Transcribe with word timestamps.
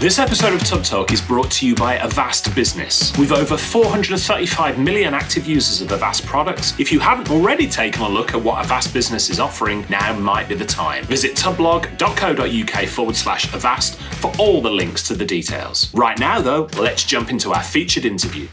This 0.00 0.18
episode 0.18 0.54
of 0.54 0.64
Tubb 0.64 0.82
Talk 0.82 1.12
is 1.12 1.20
brought 1.20 1.50
to 1.50 1.66
you 1.66 1.74
by 1.74 1.98
Avast 1.98 2.54
Business. 2.54 3.14
With 3.18 3.32
over 3.32 3.58
435 3.58 4.78
million 4.78 5.12
active 5.12 5.46
users 5.46 5.82
of 5.82 5.92
Avast 5.92 6.24
products, 6.24 6.72
if 6.80 6.90
you 6.90 6.98
haven't 6.98 7.30
already 7.30 7.68
taken 7.68 8.00
a 8.00 8.08
look 8.08 8.32
at 8.32 8.42
what 8.42 8.64
Avast 8.64 8.94
Business 8.94 9.28
is 9.28 9.38
offering, 9.38 9.84
now 9.90 10.18
might 10.18 10.48
be 10.48 10.54
the 10.54 10.64
time. 10.64 11.04
Visit 11.04 11.36
tubblog.co.uk 11.36 12.88
forward 12.88 13.14
slash 13.14 13.52
Avast 13.52 13.96
for 13.96 14.32
all 14.38 14.62
the 14.62 14.70
links 14.70 15.06
to 15.06 15.14
the 15.14 15.26
details. 15.26 15.92
Right 15.92 16.18
now, 16.18 16.40
though, 16.40 16.66
let's 16.78 17.04
jump 17.04 17.28
into 17.28 17.52
our 17.52 17.62
featured 17.62 18.06
interview. 18.06 18.48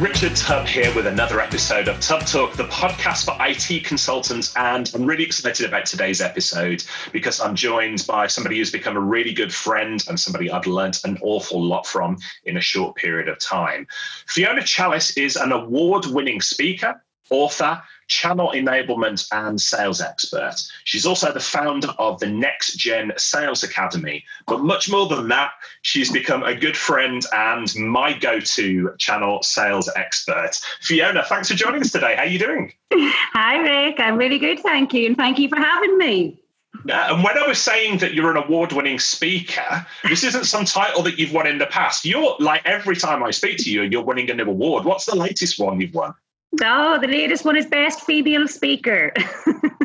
Richard 0.00 0.34
Tubb 0.34 0.66
here 0.66 0.94
with 0.94 1.06
another 1.06 1.42
episode 1.42 1.86
of 1.86 2.00
Tubb 2.00 2.24
Talk, 2.24 2.54
the 2.54 2.64
podcast 2.68 3.26
for 3.26 3.36
IT 3.38 3.84
consultants. 3.84 4.50
And 4.56 4.90
I'm 4.94 5.04
really 5.04 5.24
excited 5.24 5.66
about 5.68 5.84
today's 5.84 6.22
episode 6.22 6.82
because 7.12 7.38
I'm 7.38 7.54
joined 7.54 8.06
by 8.06 8.26
somebody 8.26 8.56
who's 8.56 8.72
become 8.72 8.96
a 8.96 9.00
really 9.00 9.34
good 9.34 9.52
friend 9.52 10.02
and 10.08 10.18
somebody 10.18 10.50
I've 10.50 10.66
learnt 10.66 11.04
an 11.04 11.18
awful 11.20 11.62
lot 11.62 11.86
from 11.86 12.16
in 12.44 12.56
a 12.56 12.62
short 12.62 12.96
period 12.96 13.28
of 13.28 13.38
time. 13.40 13.86
Fiona 14.26 14.62
Challis 14.62 15.18
is 15.18 15.36
an 15.36 15.52
award 15.52 16.06
winning 16.06 16.40
speaker, 16.40 17.04
author, 17.28 17.82
channel 18.10 18.52
enablement 18.54 19.26
and 19.32 19.58
sales 19.58 20.00
expert. 20.00 20.56
She's 20.84 21.06
also 21.06 21.32
the 21.32 21.40
founder 21.40 21.94
of 21.98 22.18
the 22.18 22.26
Next 22.26 22.76
Gen 22.76 23.12
Sales 23.16 23.62
Academy. 23.62 24.24
But 24.46 24.60
much 24.60 24.90
more 24.90 25.06
than 25.06 25.28
that, 25.28 25.52
she's 25.82 26.10
become 26.10 26.42
a 26.42 26.54
good 26.54 26.76
friend 26.76 27.24
and 27.32 27.72
my 27.76 28.12
go 28.12 28.40
to 28.40 28.94
channel 28.98 29.42
sales 29.42 29.88
expert. 29.96 30.50
Fiona, 30.80 31.24
thanks 31.24 31.48
for 31.48 31.54
joining 31.54 31.80
us 31.80 31.92
today. 31.92 32.16
How 32.16 32.22
are 32.22 32.26
you 32.26 32.40
doing? 32.40 32.72
Hi, 32.92 33.58
Rick. 33.58 34.00
I'm 34.00 34.16
really 34.16 34.38
good. 34.38 34.58
Thank 34.58 34.92
you. 34.92 35.06
And 35.06 35.16
thank 35.16 35.38
you 35.38 35.48
for 35.48 35.56
having 35.56 35.96
me. 35.96 36.42
Uh, 36.88 37.08
and 37.10 37.22
when 37.22 37.38
I 37.38 37.46
was 37.46 37.60
saying 37.60 37.98
that 37.98 38.14
you're 38.14 38.30
an 38.30 38.42
award 38.42 38.72
winning 38.72 38.98
speaker, 38.98 39.86
this 40.08 40.24
isn't 40.24 40.44
some 40.44 40.64
title 40.64 41.02
that 41.02 41.18
you've 41.18 41.32
won 41.32 41.46
in 41.46 41.58
the 41.58 41.66
past. 41.66 42.04
You're 42.04 42.36
like 42.40 42.62
every 42.64 42.96
time 42.96 43.22
I 43.22 43.30
speak 43.30 43.58
to 43.58 43.70
you, 43.70 43.82
you're 43.82 44.02
winning 44.02 44.30
a 44.30 44.34
new 44.34 44.44
award. 44.44 44.84
What's 44.84 45.04
the 45.04 45.16
latest 45.16 45.60
one 45.60 45.80
you've 45.80 45.94
won? 45.94 46.14
Oh, 46.62 46.98
the 47.00 47.06
latest 47.06 47.44
one 47.44 47.56
is 47.56 47.66
Best 47.66 48.00
Female 48.00 48.48
Speaker. 48.48 49.12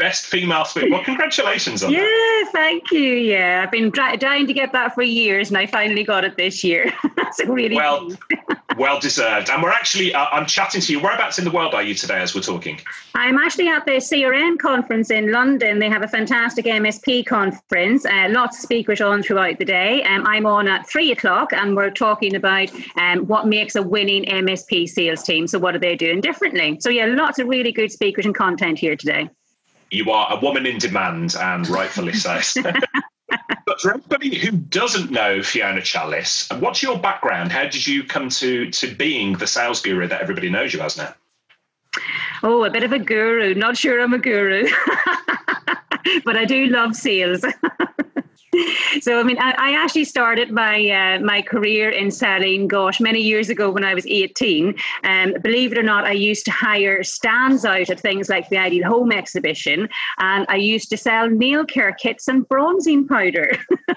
Best 0.00 0.26
Female 0.26 0.64
Speaker. 0.64 0.90
Well, 0.90 1.04
congratulations 1.04 1.84
on 1.84 1.92
yeah, 1.92 2.00
that. 2.00 2.42
Yeah, 2.46 2.50
thank 2.52 2.90
you. 2.90 3.12
Yeah, 3.12 3.62
I've 3.62 3.70
been 3.70 3.92
trying 3.92 4.46
to 4.46 4.52
get 4.54 4.72
that 4.72 4.94
for 4.94 5.02
years 5.02 5.50
and 5.50 5.58
I 5.58 5.66
finally 5.66 6.04
got 6.04 6.24
it 6.24 6.38
this 6.38 6.64
year. 6.64 6.90
That's 7.16 7.44
really 7.44 7.76
well, 7.76 8.10
well 8.78 8.98
deserved. 8.98 9.50
And 9.50 9.62
we're 9.62 9.70
actually, 9.70 10.14
uh, 10.14 10.24
I'm 10.32 10.46
chatting 10.46 10.80
to 10.80 10.92
you. 10.92 11.00
Whereabouts 11.00 11.38
in 11.38 11.44
the 11.44 11.50
world 11.50 11.74
are 11.74 11.82
you 11.82 11.94
today 11.94 12.18
as 12.18 12.34
we're 12.34 12.40
talking? 12.40 12.80
I'm 13.14 13.36
actually 13.36 13.68
at 13.68 13.84
the 13.84 13.92
CRN 13.92 14.58
conference 14.58 15.10
in 15.10 15.32
London. 15.32 15.80
They 15.80 15.90
have 15.90 16.02
a 16.02 16.08
fantastic 16.08 16.64
MSP 16.64 17.26
conference, 17.26 18.06
uh, 18.06 18.28
lots 18.30 18.56
of 18.56 18.62
speakers 18.62 19.02
on 19.02 19.22
throughout 19.22 19.58
the 19.58 19.66
day. 19.66 20.02
Um, 20.04 20.26
I'm 20.26 20.46
on 20.46 20.66
at 20.66 20.88
three 20.88 21.12
o'clock 21.12 21.52
and 21.52 21.76
we're 21.76 21.90
talking 21.90 22.34
about 22.34 22.70
um, 22.96 23.26
what 23.26 23.46
makes 23.46 23.76
a 23.76 23.82
winning 23.82 24.24
MSP 24.24 24.88
sales 24.88 25.22
team. 25.22 25.46
So, 25.46 25.58
what 25.58 25.74
are 25.74 25.78
they 25.78 25.94
doing 25.94 26.22
differently? 26.22 26.78
So, 26.80 26.88
yeah, 26.88 27.04
lots 27.04 27.38
of 27.38 27.48
really 27.48 27.70
good 27.70 27.92
speakers 27.92 28.24
and 28.24 28.34
content 28.34 28.78
here 28.78 28.96
today. 28.96 29.28
You 29.90 30.10
are 30.10 30.32
a 30.32 30.40
woman 30.40 30.66
in 30.66 30.78
demand, 30.78 31.34
and 31.36 31.68
rightfully 31.68 32.12
so. 32.12 32.40
but 33.66 33.80
for 33.80 33.92
anybody 33.92 34.38
who 34.38 34.52
doesn't 34.52 35.10
know 35.10 35.42
Fiona 35.42 35.80
Challis, 35.80 36.48
what's 36.60 36.82
your 36.82 36.98
background? 36.98 37.50
How 37.50 37.64
did 37.64 37.86
you 37.86 38.04
come 38.04 38.28
to 38.30 38.70
to 38.70 38.94
being 38.94 39.34
the 39.34 39.46
sales 39.46 39.80
guru 39.80 40.06
that 40.06 40.20
everybody 40.20 40.48
knows 40.48 40.72
you 40.72 40.80
as 40.80 40.96
now? 40.96 41.14
Oh, 42.42 42.64
a 42.64 42.70
bit 42.70 42.84
of 42.84 42.92
a 42.92 42.98
guru. 42.98 43.54
Not 43.54 43.76
sure 43.76 44.00
I'm 44.00 44.14
a 44.14 44.18
guru, 44.18 44.68
but 46.24 46.36
I 46.36 46.44
do 46.44 46.66
love 46.66 46.94
sales. 46.94 47.44
so 49.00 49.20
I 49.20 49.22
mean, 49.22 49.38
I, 49.38 49.72
actually 49.80 50.04
started 50.04 50.50
my 50.50 50.88
uh, 50.90 51.20
my 51.20 51.40
career 51.40 51.88
in 51.88 52.10
selling. 52.10 52.66
Gosh, 52.66 53.00
many 53.00 53.20
years 53.20 53.48
ago 53.48 53.70
when 53.70 53.84
I 53.84 53.94
was 53.94 54.06
eighteen. 54.06 54.74
Um, 55.04 55.34
believe 55.42 55.72
it 55.72 55.78
or 55.78 55.82
not, 55.82 56.04
I 56.04 56.12
used 56.12 56.44
to 56.46 56.50
hire 56.50 57.02
stands 57.04 57.64
out 57.64 57.90
at 57.90 58.00
things 58.00 58.28
like 58.28 58.48
the 58.48 58.58
Ideal 58.58 58.88
Home 58.88 59.12
Exhibition, 59.12 59.88
and 60.18 60.46
I 60.48 60.56
used 60.56 60.90
to 60.90 60.96
sell 60.96 61.30
nail 61.30 61.64
care 61.64 61.92
kits 61.92 62.26
and 62.26 62.46
bronzing 62.48 63.06
powder. 63.06 63.52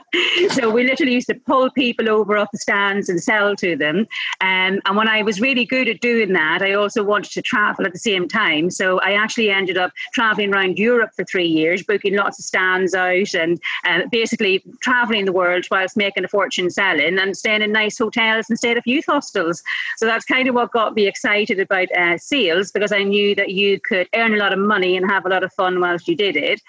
so 0.52 0.70
we 0.70 0.84
literally 0.84 1.14
used 1.14 1.28
to 1.28 1.36
pull 1.36 1.72
people 1.72 2.10
over 2.10 2.38
off 2.38 2.50
the 2.52 2.60
stands 2.60 3.10
and 3.10 3.22
sell 3.22 3.56
to 3.56 3.76
them. 3.76 4.08
Um, 4.42 4.82
and 4.86 4.96
when 4.96 5.08
I 5.08 5.24
was 5.24 5.42
really 5.42 5.66
good 5.66 5.90
at 5.90 6.02
doing 6.02 6.34
that, 6.34 6.62
I 6.62 6.74
also 6.74 7.04
wanted 7.04 7.32
to 7.32 7.42
travel 7.42 7.86
at 7.86 7.94
the 7.94 8.00
same 8.00 8.28
time. 8.28 8.70
So 8.70 9.00
I 9.00 9.14
actually 9.14 9.50
ended 9.50 9.78
up 9.78 9.92
traveling 10.14 10.54
around 10.54 10.78
Europe 10.78 11.12
for 11.16 11.26
three 11.26 11.48
years, 11.48 11.82
booking 11.82 12.16
lots 12.16 12.38
of 12.38 12.46
stands 12.46 12.94
out 12.94 13.34
and 13.34 13.60
uh, 13.86 14.02
basically 14.12 14.43
basically 14.44 14.74
traveling 14.82 15.26
the 15.26 15.32
world 15.32 15.66
whilst 15.72 15.98
making 15.98 16.24
a 16.24 16.28
fortune 16.28 16.70
selling 16.70 17.18
and 17.18 17.36
staying 17.36 17.62
in 17.62 17.72
nice 17.72 17.98
hotels 17.98 18.50
instead 18.50 18.78
of 18.78 18.84
youth 18.86 19.06
hostels. 19.08 19.64
So 19.98 20.06
that's 20.06 20.26
kind 20.26 20.48
of 20.48 20.56
what 20.56 20.72
got 20.72 20.96
me 20.96 21.08
excited 21.08 21.60
about 21.60 21.92
uh, 21.98 22.18
sales 22.18 22.72
because 22.72 22.92
I 22.92 23.04
knew 23.04 23.36
that 23.36 23.50
you 23.50 23.80
could 23.80 24.08
earn 24.14 24.34
a 24.34 24.38
lot 24.38 24.54
of 24.54 24.60
money 24.60 24.98
and 24.98 25.10
have 25.10 25.26
a 25.26 25.30
lot 25.30 25.44
of 25.44 25.54
fun 25.54 25.80
whilst 25.80 26.08
you 26.08 26.16
did 26.16 26.36
it. 26.36 26.62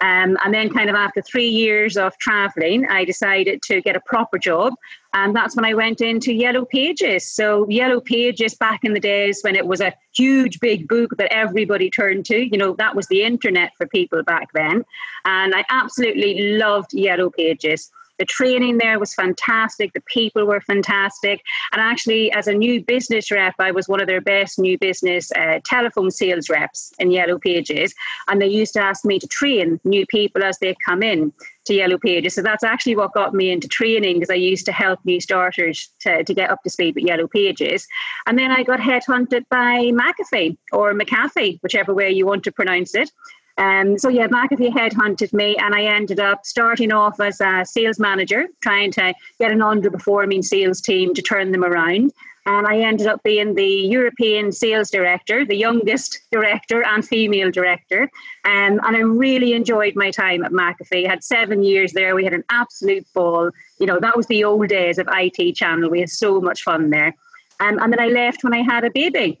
Um, 0.00 0.36
and 0.44 0.52
then, 0.52 0.70
kind 0.70 0.90
of 0.90 0.96
after 0.96 1.22
three 1.22 1.48
years 1.48 1.96
of 1.96 2.16
traveling, 2.18 2.86
I 2.86 3.04
decided 3.04 3.62
to 3.62 3.80
get 3.80 3.96
a 3.96 4.00
proper 4.00 4.38
job. 4.38 4.74
And 5.14 5.34
that's 5.34 5.56
when 5.56 5.64
I 5.64 5.72
went 5.72 6.00
into 6.00 6.32
Yellow 6.32 6.66
Pages. 6.66 7.30
So, 7.30 7.68
Yellow 7.68 8.00
Pages 8.00 8.54
back 8.54 8.84
in 8.84 8.92
the 8.92 9.00
days 9.00 9.40
when 9.42 9.56
it 9.56 9.66
was 9.66 9.80
a 9.80 9.94
huge, 10.14 10.60
big 10.60 10.88
book 10.88 11.16
that 11.16 11.32
everybody 11.32 11.90
turned 11.90 12.26
to, 12.26 12.38
you 12.38 12.58
know, 12.58 12.74
that 12.78 12.94
was 12.94 13.06
the 13.06 13.22
internet 13.22 13.72
for 13.76 13.86
people 13.86 14.22
back 14.22 14.48
then. 14.52 14.84
And 15.24 15.54
I 15.54 15.64
absolutely 15.70 16.56
loved 16.58 16.92
Yellow 16.92 17.30
Pages. 17.30 17.90
The 18.18 18.24
training 18.24 18.78
there 18.78 18.98
was 18.98 19.14
fantastic. 19.14 19.92
The 19.92 20.00
people 20.00 20.46
were 20.46 20.60
fantastic. 20.60 21.42
And 21.72 21.80
actually, 21.80 22.32
as 22.32 22.46
a 22.46 22.54
new 22.54 22.82
business 22.82 23.30
rep, 23.30 23.54
I 23.58 23.70
was 23.70 23.88
one 23.88 24.00
of 24.00 24.06
their 24.06 24.20
best 24.20 24.58
new 24.58 24.78
business 24.78 25.30
uh, 25.32 25.60
telephone 25.64 26.10
sales 26.10 26.48
reps 26.48 26.92
in 26.98 27.10
Yellow 27.10 27.38
Pages. 27.38 27.94
And 28.28 28.40
they 28.40 28.46
used 28.46 28.72
to 28.74 28.82
ask 28.82 29.04
me 29.04 29.18
to 29.18 29.26
train 29.26 29.80
new 29.84 30.06
people 30.06 30.42
as 30.44 30.58
they 30.58 30.76
come 30.84 31.02
in 31.02 31.32
to 31.66 31.74
Yellow 31.74 31.98
Pages. 31.98 32.34
So 32.34 32.42
that's 32.42 32.64
actually 32.64 32.96
what 32.96 33.12
got 33.12 33.34
me 33.34 33.50
into 33.50 33.68
training 33.68 34.16
because 34.16 34.30
I 34.30 34.34
used 34.34 34.66
to 34.66 34.72
help 34.72 35.00
new 35.04 35.20
starters 35.20 35.90
to, 36.00 36.24
to 36.24 36.34
get 36.34 36.50
up 36.50 36.62
to 36.62 36.70
speed 36.70 36.94
with 36.94 37.04
Yellow 37.04 37.26
Pages. 37.26 37.86
And 38.26 38.38
then 38.38 38.50
I 38.50 38.62
got 38.62 38.80
headhunted 38.80 39.44
by 39.50 39.90
McAfee 39.90 40.56
or 40.72 40.94
McAfee, 40.94 41.60
whichever 41.62 41.92
way 41.92 42.10
you 42.10 42.24
want 42.24 42.44
to 42.44 42.52
pronounce 42.52 42.94
it. 42.94 43.10
Um, 43.58 43.96
so 43.98 44.08
yeah, 44.08 44.28
McAfee 44.28 44.72
headhunted 44.72 45.32
me, 45.32 45.56
and 45.56 45.74
I 45.74 45.84
ended 45.84 46.20
up 46.20 46.44
starting 46.44 46.92
off 46.92 47.20
as 47.20 47.40
a 47.40 47.64
sales 47.64 47.98
manager, 47.98 48.46
trying 48.62 48.92
to 48.92 49.14
get 49.38 49.50
an 49.50 49.60
underperforming 49.60 50.44
sales 50.44 50.80
team 50.80 51.14
to 51.14 51.22
turn 51.22 51.52
them 51.52 51.64
around. 51.64 52.12
And 52.44 52.66
I 52.66 52.78
ended 52.78 53.08
up 53.08 53.22
being 53.24 53.54
the 53.54 53.66
European 53.66 54.52
sales 54.52 54.88
director, 54.88 55.44
the 55.44 55.56
youngest 55.56 56.20
director 56.30 56.84
and 56.84 57.04
female 57.04 57.50
director. 57.50 58.02
Um, 58.44 58.80
and 58.84 58.96
I 58.96 59.00
really 59.00 59.52
enjoyed 59.52 59.96
my 59.96 60.12
time 60.12 60.44
at 60.44 60.52
McAfee. 60.52 61.06
I 61.06 61.10
had 61.10 61.24
seven 61.24 61.64
years 61.64 61.92
there. 61.92 62.14
We 62.14 62.22
had 62.22 62.34
an 62.34 62.44
absolute 62.48 63.04
ball. 63.14 63.50
You 63.80 63.86
know, 63.86 63.98
that 63.98 64.16
was 64.16 64.28
the 64.28 64.44
old 64.44 64.68
days 64.68 64.98
of 64.98 65.08
IT 65.10 65.56
Channel. 65.56 65.90
We 65.90 65.98
had 65.98 66.08
so 66.08 66.40
much 66.40 66.62
fun 66.62 66.90
there. 66.90 67.16
Um, 67.58 67.80
and 67.80 67.92
then 67.92 68.00
I 68.00 68.08
left 68.08 68.44
when 68.44 68.54
I 68.54 68.62
had 68.62 68.84
a 68.84 68.90
baby 68.90 69.40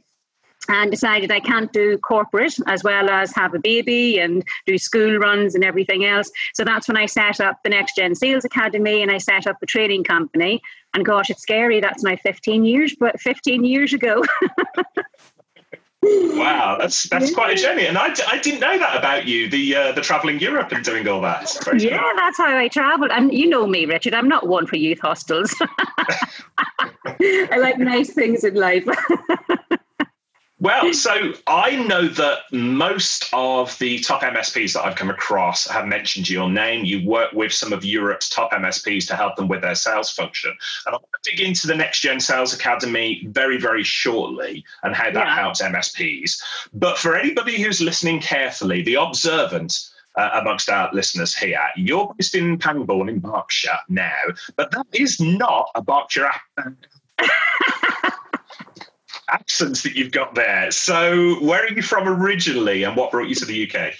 and 0.68 0.90
decided 0.90 1.30
I 1.30 1.40
can't 1.40 1.72
do 1.72 1.98
corporate 1.98 2.56
as 2.66 2.82
well 2.82 3.10
as 3.10 3.32
have 3.34 3.54
a 3.54 3.58
baby 3.58 4.18
and 4.18 4.44
do 4.66 4.78
school 4.78 5.18
runs 5.18 5.54
and 5.54 5.64
everything 5.64 6.04
else. 6.04 6.30
So 6.54 6.64
that's 6.64 6.88
when 6.88 6.96
I 6.96 7.06
set 7.06 7.40
up 7.40 7.62
the 7.62 7.70
Next 7.70 7.96
Gen 7.96 8.14
Sales 8.14 8.44
Academy 8.44 9.02
and 9.02 9.10
I 9.10 9.18
set 9.18 9.46
up 9.46 9.58
the 9.60 9.66
training 9.66 10.04
company. 10.04 10.60
And 10.94 11.04
gosh, 11.04 11.30
it's 11.30 11.42
scary. 11.42 11.80
That's 11.80 12.02
now 12.02 12.16
15 12.16 12.64
years, 12.64 12.94
but 12.98 13.20
15 13.20 13.64
years 13.64 13.92
ago. 13.92 14.22
wow, 16.02 16.76
that's 16.78 17.08
that's 17.08 17.34
quite 17.34 17.58
a 17.58 17.60
journey, 17.60 17.86
and 17.86 17.98
I, 17.98 18.14
I 18.30 18.38
didn't 18.38 18.60
know 18.60 18.78
that 18.78 18.96
about 18.96 19.26
you. 19.26 19.48
The 19.50 19.76
uh, 19.76 19.92
the 19.92 20.00
traveling 20.00 20.38
Europe 20.38 20.72
and 20.72 20.84
doing 20.84 21.08
all 21.08 21.20
that. 21.22 21.54
yeah, 21.78 21.98
cool. 21.98 22.10
that's 22.16 22.38
how 22.38 22.56
I 22.56 22.68
travel. 22.68 23.10
And 23.10 23.32
you 23.32 23.48
know 23.48 23.66
me, 23.66 23.86
Richard. 23.86 24.14
I'm 24.14 24.28
not 24.28 24.46
one 24.46 24.66
for 24.66 24.76
youth 24.76 25.00
hostels. 25.00 25.54
I 27.06 27.58
like 27.58 27.78
nice 27.78 28.12
things 28.12 28.44
in 28.44 28.54
life. 28.54 28.86
Well, 30.58 30.94
so 30.94 31.34
I 31.46 31.76
know 31.76 32.08
that 32.08 32.38
most 32.50 33.28
of 33.34 33.78
the 33.78 33.98
top 33.98 34.22
MSPs 34.22 34.72
that 34.72 34.84
I've 34.84 34.96
come 34.96 35.10
across 35.10 35.68
have 35.68 35.86
mentioned 35.86 36.30
your 36.30 36.48
name. 36.48 36.86
You 36.86 37.06
work 37.06 37.32
with 37.34 37.52
some 37.52 37.74
of 37.74 37.84
Europe's 37.84 38.30
top 38.30 38.52
MSPs 38.52 39.06
to 39.08 39.16
help 39.16 39.36
them 39.36 39.48
with 39.48 39.60
their 39.60 39.74
sales 39.74 40.10
function. 40.10 40.56
And 40.86 40.94
I'll 40.94 41.08
dig 41.24 41.40
into 41.40 41.66
the 41.66 41.74
Next 41.74 42.00
Gen 42.00 42.20
Sales 42.20 42.54
Academy 42.54 43.26
very, 43.28 43.58
very 43.58 43.82
shortly 43.82 44.64
and 44.82 44.94
how 44.94 45.10
that 45.10 45.26
yeah. 45.26 45.34
helps 45.34 45.60
MSPs. 45.60 46.40
But 46.72 46.96
for 46.96 47.16
anybody 47.16 47.60
who's 47.60 47.82
listening 47.82 48.20
carefully, 48.20 48.82
the 48.82 48.94
observant, 48.94 49.90
uh, 50.14 50.30
amongst 50.40 50.70
our 50.70 50.88
listeners 50.94 51.36
here. 51.36 51.60
You're 51.76 52.14
based 52.16 52.34
in 52.34 52.56
Pangbourne 52.56 53.10
in 53.10 53.18
Berkshire 53.18 53.78
now, 53.90 54.16
but 54.56 54.70
that 54.70 54.86
is 54.94 55.20
not 55.20 55.68
a 55.74 55.82
Berkshire 55.82 56.30
accents 59.30 59.82
that 59.82 59.96
you've 59.96 60.12
got 60.12 60.34
there. 60.34 60.70
So, 60.70 61.36
where 61.44 61.64
are 61.64 61.72
you 61.72 61.82
from 61.82 62.08
originally, 62.08 62.84
and 62.84 62.96
what 62.96 63.10
brought 63.10 63.28
you 63.28 63.34
to 63.36 63.44
the 63.44 63.70
UK? 63.70 63.94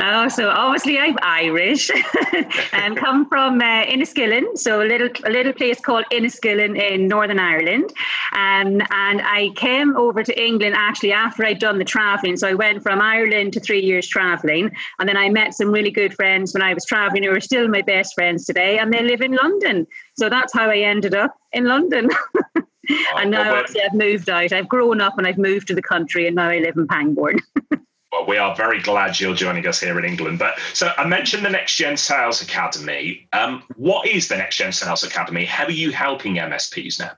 Oh, 0.00 0.28
so 0.28 0.48
obviously 0.48 0.98
I'm 0.98 1.16
Irish 1.22 1.90
and 2.72 2.96
come 2.96 3.28
from 3.28 3.60
uh, 3.60 3.84
Enniskillen, 3.84 4.56
so 4.56 4.80
a 4.80 4.86
little 4.86 5.08
a 5.24 5.30
little 5.30 5.52
place 5.52 5.80
called 5.80 6.04
Enniskillen 6.12 6.80
in 6.80 7.08
Northern 7.08 7.40
Ireland. 7.40 7.90
Um, 8.32 8.80
and 8.90 9.22
I 9.22 9.50
came 9.56 9.96
over 9.96 10.22
to 10.22 10.40
England 10.40 10.76
actually 10.76 11.12
after 11.12 11.44
I'd 11.44 11.58
done 11.58 11.78
the 11.78 11.84
traveling. 11.84 12.36
So 12.36 12.46
I 12.46 12.54
went 12.54 12.82
from 12.82 13.00
Ireland 13.00 13.52
to 13.54 13.60
three 13.60 13.80
years 13.80 14.06
traveling, 14.06 14.70
and 14.98 15.08
then 15.08 15.16
I 15.16 15.28
met 15.30 15.54
some 15.54 15.72
really 15.72 15.90
good 15.90 16.14
friends 16.14 16.54
when 16.54 16.62
I 16.62 16.74
was 16.74 16.84
traveling 16.84 17.24
who 17.24 17.30
are 17.30 17.40
still 17.40 17.68
my 17.68 17.82
best 17.82 18.14
friends 18.14 18.44
today, 18.44 18.78
and 18.78 18.92
they 18.92 19.02
live 19.02 19.20
in 19.20 19.32
London. 19.32 19.86
So 20.16 20.28
that's 20.28 20.52
how 20.52 20.70
I 20.70 20.78
ended 20.78 21.14
up 21.14 21.34
in 21.52 21.64
London. 21.64 22.08
and 23.16 23.30
now 23.30 23.54
obviously 23.54 23.82
I've 23.82 23.94
moved 23.94 24.28
out. 24.28 24.52
I've 24.52 24.68
grown 24.68 25.00
up 25.00 25.18
and 25.18 25.26
I've 25.26 25.38
moved 25.38 25.68
to 25.68 25.74
the 25.74 25.82
country, 25.82 26.26
and 26.26 26.36
now 26.36 26.48
I 26.48 26.58
live 26.58 26.76
in 26.76 26.86
Pangbourne. 26.86 27.38
Well, 28.10 28.26
we 28.26 28.38
are 28.38 28.56
very 28.56 28.80
glad 28.80 29.20
you're 29.20 29.34
joining 29.34 29.66
us 29.66 29.80
here 29.80 29.98
in 29.98 30.04
England. 30.04 30.38
But 30.38 30.58
so 30.72 30.90
I 30.96 31.06
mentioned 31.06 31.44
the 31.44 31.50
Next 31.50 31.76
Gen 31.76 31.96
Sales 31.96 32.40
Academy. 32.40 33.28
Um, 33.34 33.62
what 33.76 34.08
is 34.08 34.28
the 34.28 34.36
Next 34.36 34.56
Gen 34.56 34.72
Sales 34.72 35.02
Academy? 35.02 35.44
How 35.44 35.64
are 35.64 35.70
you 35.70 35.90
helping 35.90 36.36
MSPs 36.36 36.98
now? 36.98 37.12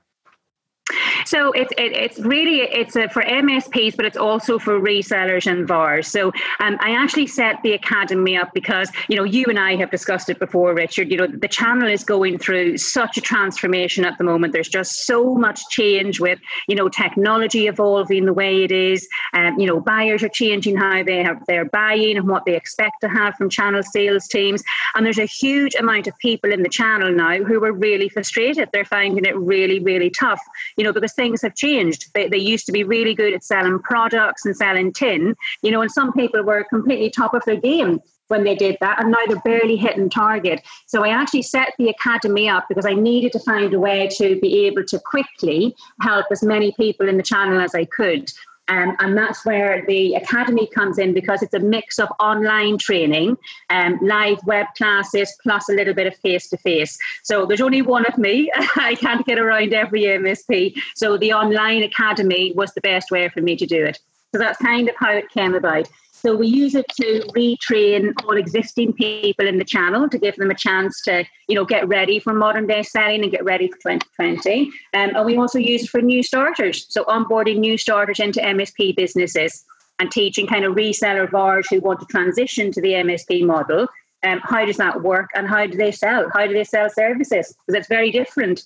So 1.25 1.51
it's 1.51 1.71
it, 1.77 1.91
it's 1.93 2.19
really 2.19 2.61
it's 2.61 2.95
a, 2.95 3.09
for 3.09 3.21
MSPs, 3.23 3.95
but 3.95 4.05
it's 4.05 4.17
also 4.17 4.59
for 4.59 4.79
resellers 4.79 5.49
and 5.49 5.67
VARs. 5.67 6.07
So 6.07 6.27
um, 6.59 6.77
I 6.79 6.91
actually 6.91 7.27
set 7.27 7.61
the 7.63 7.73
academy 7.73 8.37
up 8.37 8.53
because 8.53 8.91
you 9.07 9.15
know 9.15 9.23
you 9.23 9.45
and 9.47 9.59
I 9.59 9.75
have 9.75 9.91
discussed 9.91 10.29
it 10.29 10.39
before, 10.39 10.73
Richard. 10.73 11.11
You 11.11 11.17
know 11.17 11.27
the 11.27 11.47
channel 11.47 11.87
is 11.87 12.03
going 12.03 12.37
through 12.37 12.77
such 12.77 13.17
a 13.17 13.21
transformation 13.21 14.05
at 14.05 14.17
the 14.17 14.23
moment. 14.23 14.53
There's 14.53 14.69
just 14.69 15.05
so 15.05 15.35
much 15.35 15.61
change 15.69 16.19
with 16.19 16.39
you 16.67 16.75
know 16.75 16.89
technology 16.89 17.67
evolving 17.67 18.25
the 18.25 18.33
way 18.33 18.63
it 18.63 18.71
is. 18.71 19.07
Um, 19.33 19.59
you 19.59 19.67
know 19.67 19.79
buyers 19.79 20.23
are 20.23 20.29
changing 20.29 20.77
how 20.77 21.03
they 21.03 21.23
have 21.23 21.45
their 21.47 21.65
buying 21.65 22.17
and 22.17 22.27
what 22.27 22.45
they 22.45 22.55
expect 22.55 23.01
to 23.01 23.09
have 23.09 23.35
from 23.35 23.49
channel 23.49 23.83
sales 23.83 24.27
teams. 24.27 24.63
And 24.95 25.05
there's 25.05 25.19
a 25.19 25.25
huge 25.25 25.75
amount 25.75 26.07
of 26.07 26.17
people 26.17 26.51
in 26.51 26.63
the 26.63 26.69
channel 26.69 27.11
now 27.11 27.37
who 27.43 27.63
are 27.63 27.73
really 27.73 28.09
frustrated. 28.09 28.69
They're 28.71 28.85
finding 28.85 29.25
it 29.25 29.37
really 29.37 29.79
really 29.79 30.09
tough 30.09 30.41
you 30.77 30.83
know, 30.83 30.93
because 30.93 31.10
things 31.13 31.41
have 31.41 31.55
changed. 31.55 32.11
They, 32.13 32.27
they 32.27 32.37
used 32.37 32.65
to 32.67 32.71
be 32.71 32.83
really 32.83 33.13
good 33.13 33.33
at 33.33 33.43
selling 33.43 33.79
products 33.79 34.45
and 34.45 34.55
selling 34.55 34.93
tin, 34.93 35.35
you 35.61 35.71
know, 35.71 35.81
and 35.81 35.91
some 35.91 36.13
people 36.13 36.43
were 36.43 36.65
completely 36.69 37.09
top 37.09 37.33
of 37.33 37.43
their 37.45 37.59
game 37.59 37.99
when 38.31 38.43
they 38.45 38.55
did 38.55 38.77
that, 38.79 38.99
and 39.01 39.11
now 39.11 39.17
they're 39.27 39.41
barely 39.41 39.75
hitting 39.75 40.09
target. 40.09 40.61
So 40.87 41.03
I 41.03 41.09
actually 41.09 41.41
set 41.41 41.73
the 41.77 41.89
academy 41.89 42.47
up 42.47 42.65
because 42.69 42.85
I 42.85 42.93
needed 42.93 43.33
to 43.33 43.39
find 43.39 43.73
a 43.73 43.79
way 43.79 44.07
to 44.17 44.39
be 44.39 44.65
able 44.65 44.85
to 44.85 44.99
quickly 44.99 45.75
help 45.99 46.25
as 46.31 46.41
many 46.41 46.71
people 46.71 47.09
in 47.09 47.17
the 47.17 47.23
channel 47.23 47.59
as 47.59 47.75
I 47.75 47.85
could. 47.85 48.31
Um, 48.71 48.95
and 48.99 49.17
that's 49.17 49.45
where 49.45 49.85
the 49.85 50.15
academy 50.15 50.65
comes 50.65 50.97
in 50.97 51.13
because 51.13 51.43
it's 51.43 51.53
a 51.53 51.59
mix 51.59 51.99
of 51.99 52.07
online 52.21 52.77
training, 52.77 53.37
um, 53.69 53.99
live 54.01 54.39
web 54.45 54.67
classes, 54.77 55.35
plus 55.43 55.67
a 55.67 55.73
little 55.73 55.93
bit 55.93 56.07
of 56.07 56.15
face 56.15 56.47
to 56.49 56.57
face. 56.57 56.97
So 57.21 57.45
there's 57.45 57.59
only 57.59 57.81
one 57.81 58.05
of 58.05 58.17
me. 58.17 58.49
I 58.77 58.95
can't 58.95 59.25
get 59.25 59.37
around 59.37 59.73
every 59.73 60.03
MSP. 60.03 60.73
So 60.95 61.17
the 61.17 61.33
online 61.33 61.83
academy 61.83 62.53
was 62.53 62.73
the 62.73 62.79
best 62.79 63.11
way 63.11 63.27
for 63.27 63.41
me 63.41 63.57
to 63.57 63.65
do 63.65 63.83
it. 63.83 63.99
So 64.33 64.39
that's 64.39 64.57
kind 64.59 64.87
of 64.87 64.95
how 64.97 65.11
it 65.11 65.29
came 65.29 65.53
about. 65.53 65.89
So 66.21 66.35
we 66.35 66.47
use 66.47 66.75
it 66.75 66.85
to 66.97 67.23
retrain 67.35 68.13
all 68.23 68.37
existing 68.37 68.93
people 68.93 69.47
in 69.47 69.57
the 69.57 69.65
channel 69.65 70.07
to 70.07 70.19
give 70.19 70.35
them 70.35 70.51
a 70.51 70.55
chance 70.55 71.01
to, 71.03 71.25
you 71.47 71.55
know, 71.55 71.65
get 71.65 71.87
ready 71.87 72.19
for 72.19 72.31
modern 72.31 72.67
day 72.67 72.83
selling 72.83 73.23
and 73.23 73.31
get 73.31 73.43
ready 73.43 73.67
for 73.67 73.77
2020. 73.77 74.65
Um, 74.93 75.15
and 75.15 75.25
we 75.25 75.35
also 75.37 75.57
use 75.57 75.83
it 75.83 75.89
for 75.89 75.99
new 75.99 76.21
starters. 76.21 76.85
So 76.89 77.03
onboarding 77.05 77.57
new 77.57 77.75
starters 77.75 78.19
into 78.19 78.39
MSP 78.39 78.95
businesses 78.95 79.65
and 79.97 80.11
teaching 80.11 80.45
kind 80.45 80.63
of 80.63 80.75
reseller 80.75 81.29
VARs 81.29 81.67
who 81.71 81.79
want 81.79 81.99
to 82.01 82.05
transition 82.05 82.71
to 82.71 82.81
the 82.81 82.93
MSP 82.93 83.43
model. 83.43 83.87
Um, 84.23 84.41
how 84.43 84.63
does 84.63 84.77
that 84.77 85.01
work 85.01 85.31
and 85.33 85.47
how 85.47 85.65
do 85.65 85.75
they 85.75 85.91
sell? 85.91 86.29
How 86.35 86.45
do 86.45 86.53
they 86.53 86.63
sell 86.63 86.87
services? 86.91 87.55
Because 87.65 87.79
it's 87.79 87.87
very 87.87 88.11
different 88.11 88.61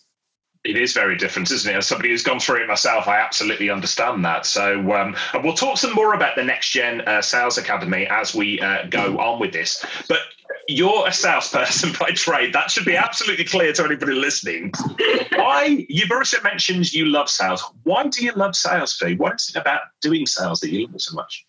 it 0.65 0.77
is 0.77 0.93
very 0.93 1.15
different, 1.15 1.51
isn't 1.51 1.71
it? 1.71 1.77
As 1.77 1.87
somebody 1.87 2.09
who's 2.09 2.23
gone 2.23 2.39
through 2.39 2.63
it 2.63 2.67
myself, 2.67 3.07
I 3.07 3.17
absolutely 3.19 3.69
understand 3.69 4.25
that. 4.25 4.45
So, 4.45 4.93
um, 4.93 5.15
and 5.33 5.43
we'll 5.43 5.53
talk 5.53 5.77
some 5.77 5.93
more 5.93 6.13
about 6.13 6.35
the 6.35 6.43
Next 6.43 6.71
Gen 6.71 7.01
uh, 7.01 7.21
Sales 7.21 7.57
Academy 7.57 8.07
as 8.07 8.33
we 8.33 8.59
uh, 8.59 8.87
go 8.87 9.17
on 9.19 9.39
with 9.39 9.53
this. 9.53 9.85
But 10.09 10.19
you're 10.67 11.07
a 11.07 11.13
salesperson 11.13 11.93
by 11.99 12.09
trade. 12.11 12.53
That 12.53 12.71
should 12.71 12.85
be 12.85 12.95
absolutely 12.95 13.45
clear 13.45 13.73
to 13.73 13.83
anybody 13.83 14.13
listening. 14.13 14.73
Why? 15.33 15.85
You've 15.89 16.11
also 16.11 16.41
mentioned 16.41 16.93
you 16.93 17.05
love 17.05 17.29
sales. 17.29 17.63
Why 17.83 18.07
do 18.07 18.23
you 18.23 18.31
love 18.33 18.55
sales, 18.55 18.93
Fee? 18.93 19.15
What 19.15 19.35
is 19.35 19.49
it 19.49 19.59
about 19.59 19.81
doing 20.01 20.25
sales 20.25 20.59
that 20.61 20.71
you 20.71 20.87
love 20.87 21.01
so 21.01 21.15
much? 21.15 21.45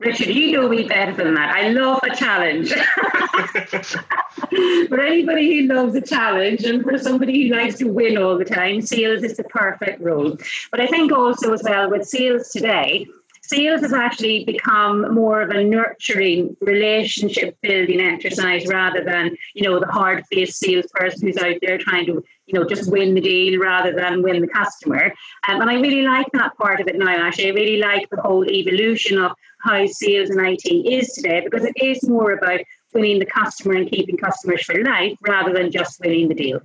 Richard, 0.00 0.28
you 0.28 0.52
know 0.52 0.68
me 0.68 0.86
better 0.86 1.12
than 1.12 1.34
that. 1.34 1.56
I 1.56 1.70
love 1.70 1.98
a 2.04 2.14
challenge. 2.14 2.72
for 4.88 5.00
anybody 5.00 5.58
who 5.58 5.74
loves 5.74 5.96
a 5.96 6.00
challenge 6.00 6.62
and 6.62 6.84
for 6.84 6.96
somebody 6.98 7.48
who 7.48 7.56
likes 7.56 7.78
to 7.78 7.86
win 7.86 8.16
all 8.16 8.38
the 8.38 8.44
time, 8.44 8.80
sales 8.80 9.24
is 9.24 9.36
the 9.36 9.42
perfect 9.44 10.00
role. 10.00 10.36
But 10.70 10.80
I 10.80 10.86
think 10.86 11.10
also 11.10 11.52
as 11.52 11.64
well 11.64 11.90
with 11.90 12.06
sales 12.06 12.50
today, 12.50 13.08
sales 13.48 13.80
has 13.80 13.92
actually 13.92 14.44
become 14.44 15.14
more 15.14 15.42
of 15.42 15.50
a 15.50 15.64
nurturing 15.64 16.56
relationship 16.60 17.56
building 17.62 18.00
exercise 18.00 18.66
rather 18.66 19.02
than 19.02 19.36
you 19.54 19.62
know 19.62 19.80
the 19.80 19.86
hard 19.86 20.24
faced 20.30 20.58
salesperson 20.58 21.26
who's 21.26 21.38
out 21.38 21.56
there 21.62 21.78
trying 21.78 22.06
to 22.06 22.22
you 22.46 22.54
know 22.54 22.64
just 22.64 22.90
win 22.90 23.14
the 23.14 23.20
deal 23.20 23.60
rather 23.60 23.92
than 23.92 24.22
win 24.22 24.40
the 24.40 24.48
customer. 24.48 25.12
Um, 25.48 25.60
and 25.60 25.70
i 25.70 25.74
really 25.74 26.02
like 26.02 26.26
that 26.32 26.56
part 26.56 26.80
of 26.80 26.88
it 26.88 26.96
now 26.96 27.08
actually 27.08 27.48
i 27.48 27.54
really 27.54 27.78
like 27.78 28.08
the 28.10 28.20
whole 28.20 28.48
evolution 28.48 29.18
of 29.18 29.32
how 29.60 29.86
sales 29.86 30.30
and 30.30 30.40
it 30.46 30.92
is 30.92 31.12
today 31.12 31.40
because 31.42 31.64
it 31.64 31.74
is 31.82 32.08
more 32.08 32.32
about 32.32 32.60
winning 32.94 33.18
the 33.18 33.26
customer 33.26 33.74
and 33.74 33.90
keeping 33.90 34.16
customers 34.16 34.62
for 34.62 34.82
life 34.82 35.16
rather 35.22 35.52
than 35.52 35.70
just 35.70 36.00
winning 36.00 36.28
the 36.28 36.34
deal. 36.34 36.60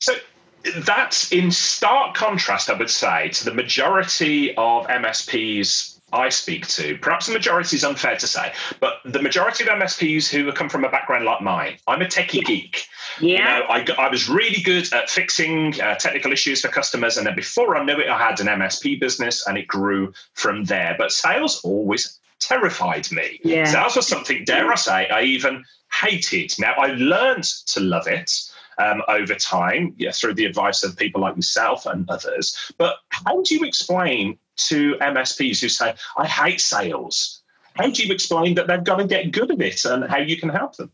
So 0.00 0.14
that's 0.78 1.30
in 1.32 1.50
stark 1.50 2.14
contrast, 2.14 2.70
I 2.70 2.74
would 2.74 2.90
say, 2.90 3.28
to 3.30 3.44
the 3.44 3.54
majority 3.54 4.54
of 4.56 4.86
MSPs 4.86 5.98
I 6.12 6.28
speak 6.28 6.66
to. 6.68 6.96
Perhaps 6.98 7.26
the 7.26 7.32
majority 7.32 7.76
is 7.76 7.84
unfair 7.84 8.16
to 8.16 8.26
say, 8.26 8.52
but 8.80 9.00
the 9.04 9.20
majority 9.20 9.64
of 9.64 9.70
MSPs 9.70 10.28
who 10.28 10.50
come 10.52 10.68
from 10.68 10.84
a 10.84 10.88
background 10.88 11.24
like 11.24 11.42
mine, 11.42 11.76
I'm 11.88 12.02
a 12.02 12.06
techie 12.06 12.44
geek. 12.44 12.86
Yeah. 13.20 13.28
You 13.28 13.44
know, 13.44 13.94
I, 13.98 14.06
I 14.06 14.08
was 14.08 14.28
really 14.28 14.62
good 14.62 14.92
at 14.92 15.10
fixing 15.10 15.80
uh, 15.80 15.96
technical 15.96 16.32
issues 16.32 16.60
for 16.60 16.68
customers. 16.68 17.16
And 17.16 17.26
then 17.26 17.34
before 17.34 17.76
I 17.76 17.84
knew 17.84 17.98
it, 17.98 18.08
I 18.08 18.18
had 18.18 18.40
an 18.40 18.46
MSP 18.46 19.00
business 19.00 19.46
and 19.46 19.58
it 19.58 19.66
grew 19.66 20.12
from 20.34 20.64
there. 20.64 20.94
But 20.96 21.10
sales 21.10 21.60
always 21.64 22.18
terrified 22.38 23.10
me. 23.10 23.40
Yeah. 23.42 23.64
Sales 23.64 23.96
was 23.96 24.06
something, 24.06 24.44
dare 24.44 24.70
I 24.70 24.76
say, 24.76 25.08
I 25.08 25.22
even 25.22 25.64
hated. 26.00 26.54
Now, 26.58 26.74
I 26.74 26.88
learned 26.94 27.44
to 27.66 27.80
love 27.80 28.06
it 28.06 28.30
um, 28.78 29.02
over 29.08 29.34
time 29.34 29.94
yeah, 29.96 30.10
through 30.10 30.34
the 30.34 30.44
advice 30.44 30.82
of 30.82 30.96
people 30.96 31.20
like 31.20 31.36
yourself 31.36 31.86
and 31.86 32.08
others. 32.08 32.72
But 32.78 32.96
how 33.10 33.42
do 33.42 33.54
you 33.54 33.64
explain 33.64 34.38
to 34.68 34.94
MSPs 35.00 35.60
who 35.60 35.68
say, 35.68 35.94
I 36.16 36.26
hate 36.26 36.60
sales? 36.60 37.42
How 37.74 37.90
do 37.90 38.02
you 38.02 38.12
explain 38.12 38.54
that 38.54 38.68
they've 38.68 38.84
got 38.84 38.96
to 38.96 39.06
get 39.06 39.32
good 39.32 39.50
at 39.50 39.60
it 39.60 39.84
and 39.84 40.04
how 40.04 40.18
you 40.18 40.36
can 40.36 40.48
help 40.48 40.76
them? 40.76 40.92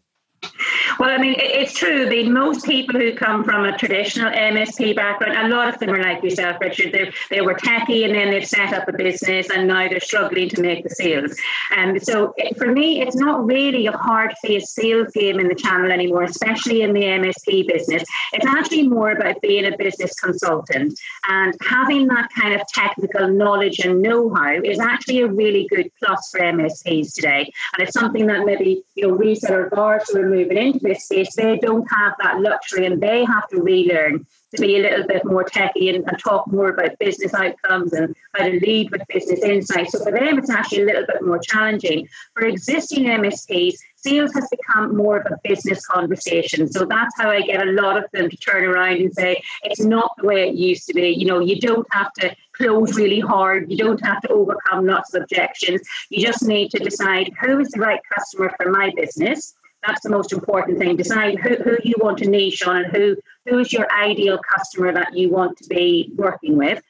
Well, 1.01 1.09
I 1.09 1.17
mean, 1.17 1.35
it's 1.39 1.73
true. 1.73 2.05
I 2.05 2.11
mean, 2.11 2.31
most 2.31 2.67
people 2.67 3.01
who 3.01 3.15
come 3.15 3.43
from 3.43 3.65
a 3.65 3.75
traditional 3.75 4.31
MSP 4.31 4.95
background, 4.95 5.51
a 5.51 5.57
lot 5.57 5.73
of 5.73 5.81
them 5.81 5.89
are 5.89 6.03
like 6.03 6.23
yourself, 6.23 6.59
Richard. 6.61 6.93
They, 6.93 7.11
they 7.31 7.41
were 7.41 7.55
techie 7.55 8.05
and 8.05 8.15
then 8.15 8.31
they've 8.31 8.47
set 8.47 8.75
up 8.75 8.87
a 8.87 8.93
business 8.93 9.49
and 9.49 9.67
now 9.67 9.89
they're 9.89 9.99
struggling 9.99 10.51
to 10.51 10.61
make 10.61 10.85
the 10.85 10.91
sales. 10.91 11.35
And 11.75 11.93
um, 11.93 12.01
so 12.01 12.35
for 12.59 12.71
me, 12.71 13.01
it's 13.01 13.17
not 13.17 13.47
really 13.47 13.87
a 13.87 13.93
hard 13.93 14.35
faced 14.45 14.75
sales 14.75 15.11
game 15.13 15.41
in 15.41 15.49
the 15.49 15.55
channel 15.55 15.91
anymore, 15.91 16.25
especially 16.25 16.83
in 16.83 16.93
the 16.93 17.01
MSP 17.01 17.67
business. 17.67 18.05
It's 18.35 18.45
actually 18.45 18.87
more 18.87 19.13
about 19.13 19.41
being 19.41 19.73
a 19.73 19.79
business 19.79 20.13
consultant 20.21 21.01
and 21.31 21.55
having 21.63 22.09
that 22.09 22.29
kind 22.39 22.53
of 22.53 22.61
technical 22.69 23.27
knowledge 23.27 23.79
and 23.79 24.03
know 24.03 24.29
how 24.35 24.53
is 24.53 24.79
actually 24.79 25.23
a 25.23 25.29
really 25.29 25.67
good 25.71 25.91
plus 25.99 26.29
for 26.31 26.41
MSPs 26.41 27.15
today. 27.15 27.51
And 27.73 27.89
it's 27.89 27.99
something 27.99 28.27
that 28.27 28.45
maybe, 28.45 28.83
you 28.97 29.09
know, 29.09 29.17
reseller 29.17 29.71
VARs 29.75 30.11
who 30.11 30.21
are 30.21 30.29
moving 30.29 30.59
into 30.59 30.90
this 30.91 31.35
they 31.37 31.59
don't 31.59 31.87
have 31.91 32.15
that 32.23 32.41
luxury 32.41 32.87
and 32.87 33.01
they 33.01 33.25
have 33.25 33.49
to 33.49 33.61
relearn 33.61 34.27
to 34.55 34.61
be 34.61 34.77
a 34.77 34.83
little 34.83 35.07
bit 35.07 35.25
more 35.25 35.45
techy 35.45 35.91
and, 35.91 36.05
and, 36.09 36.19
talk 36.19 36.51
more 36.51 36.71
about 36.71 36.99
business 36.99 37.33
outcomes 37.35 37.93
and 37.93 38.15
how 38.35 38.45
to 38.45 38.59
lead 38.59 38.91
with 38.91 39.03
business 39.09 39.41
insights. 39.41 39.93
So 39.93 40.03
for 40.03 40.11
them, 40.11 40.39
it's 40.39 40.51
actually 40.51 40.83
a 40.83 40.87
little 40.87 41.07
bit 41.07 41.23
more 41.23 41.39
challenging. 41.39 42.09
For 42.35 42.47
existing 42.47 43.05
MSPs, 43.05 43.75
sales 43.95 44.33
has 44.35 44.49
become 44.51 44.97
more 44.97 45.19
of 45.19 45.27
a 45.33 45.39
business 45.45 45.87
conversation. 45.87 46.71
So 46.71 46.85
that's 46.85 47.15
how 47.17 47.31
I 47.31 47.43
get 47.43 47.67
a 47.67 47.71
lot 47.71 47.97
of 47.97 48.11
them 48.13 48.29
to 48.29 48.37
turn 48.37 48.65
around 48.65 48.97
and 48.97 49.13
say, 49.13 49.41
it's 49.63 49.81
not 49.81 50.13
the 50.19 50.27
way 50.27 50.49
it 50.49 50.57
used 50.57 50.87
to 50.89 50.95
be. 50.95 51.11
You 51.11 51.27
know, 51.27 51.39
you 51.39 51.61
don't 51.61 51.87
have 51.93 52.13
to 52.15 52.35
close 52.53 52.97
really 52.97 53.21
hard. 53.21 53.71
You 53.71 53.77
don't 53.77 54.05
have 54.05 54.21
to 54.23 54.29
overcome 54.31 54.87
lots 54.87 55.15
of 55.15 55.23
objections. 55.23 55.81
You 56.09 56.27
just 56.27 56.43
need 56.43 56.71
to 56.73 56.79
decide 56.79 57.33
who 57.41 57.61
is 57.61 57.69
the 57.69 57.81
right 57.81 58.01
customer 58.13 58.53
for 58.61 58.71
my 58.71 58.93
business 58.97 59.55
that's 59.87 60.03
the 60.03 60.11
most 60.11 60.33
important 60.33 60.79
thing. 60.79 60.97
Decide 60.97 61.39
who, 61.39 61.57
who 61.57 61.77
you 61.85 61.95
want 61.99 62.19
to 62.19 62.29
niche 62.29 62.63
on 62.67 62.85
and 62.85 62.87
who 62.95 63.17
who 63.47 63.59
is 63.59 63.73
your 63.73 63.91
ideal 63.93 64.39
customer 64.55 64.93
that 64.93 65.17
you 65.17 65.31
want 65.31 65.57
to 65.59 65.69
be 65.69 66.13
working 66.17 66.57
with. 66.57 66.83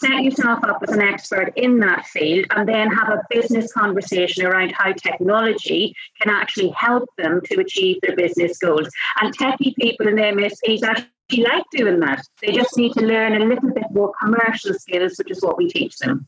set 0.00 0.22
yourself 0.22 0.64
up 0.64 0.82
as 0.82 0.94
an 0.94 1.02
expert 1.02 1.52
in 1.56 1.78
that 1.80 2.06
field 2.06 2.46
and 2.56 2.66
then 2.66 2.88
have 2.90 3.08
a 3.10 3.22
business 3.28 3.70
conversation 3.72 4.46
around 4.46 4.72
how 4.72 4.92
technology 4.92 5.94
can 6.20 6.32
actually 6.32 6.70
help 6.70 7.06
them 7.18 7.40
to 7.44 7.60
achieve 7.60 7.98
their 8.00 8.16
business 8.16 8.56
goals. 8.58 8.88
And 9.20 9.36
techie 9.36 9.74
people 9.76 10.08
in 10.08 10.16
MSPs 10.16 10.82
actually 10.82 11.44
like 11.44 11.64
doing 11.72 12.00
that. 12.00 12.24
They 12.40 12.52
just 12.52 12.76
need 12.76 12.94
to 12.94 13.04
learn 13.04 13.40
a 13.40 13.44
little 13.44 13.70
bit 13.72 13.84
more 13.90 14.12
commercial 14.20 14.74
skills, 14.74 15.16
which 15.18 15.30
is 15.30 15.42
what 15.42 15.58
we 15.58 15.68
teach 15.68 15.98
them. 15.98 16.26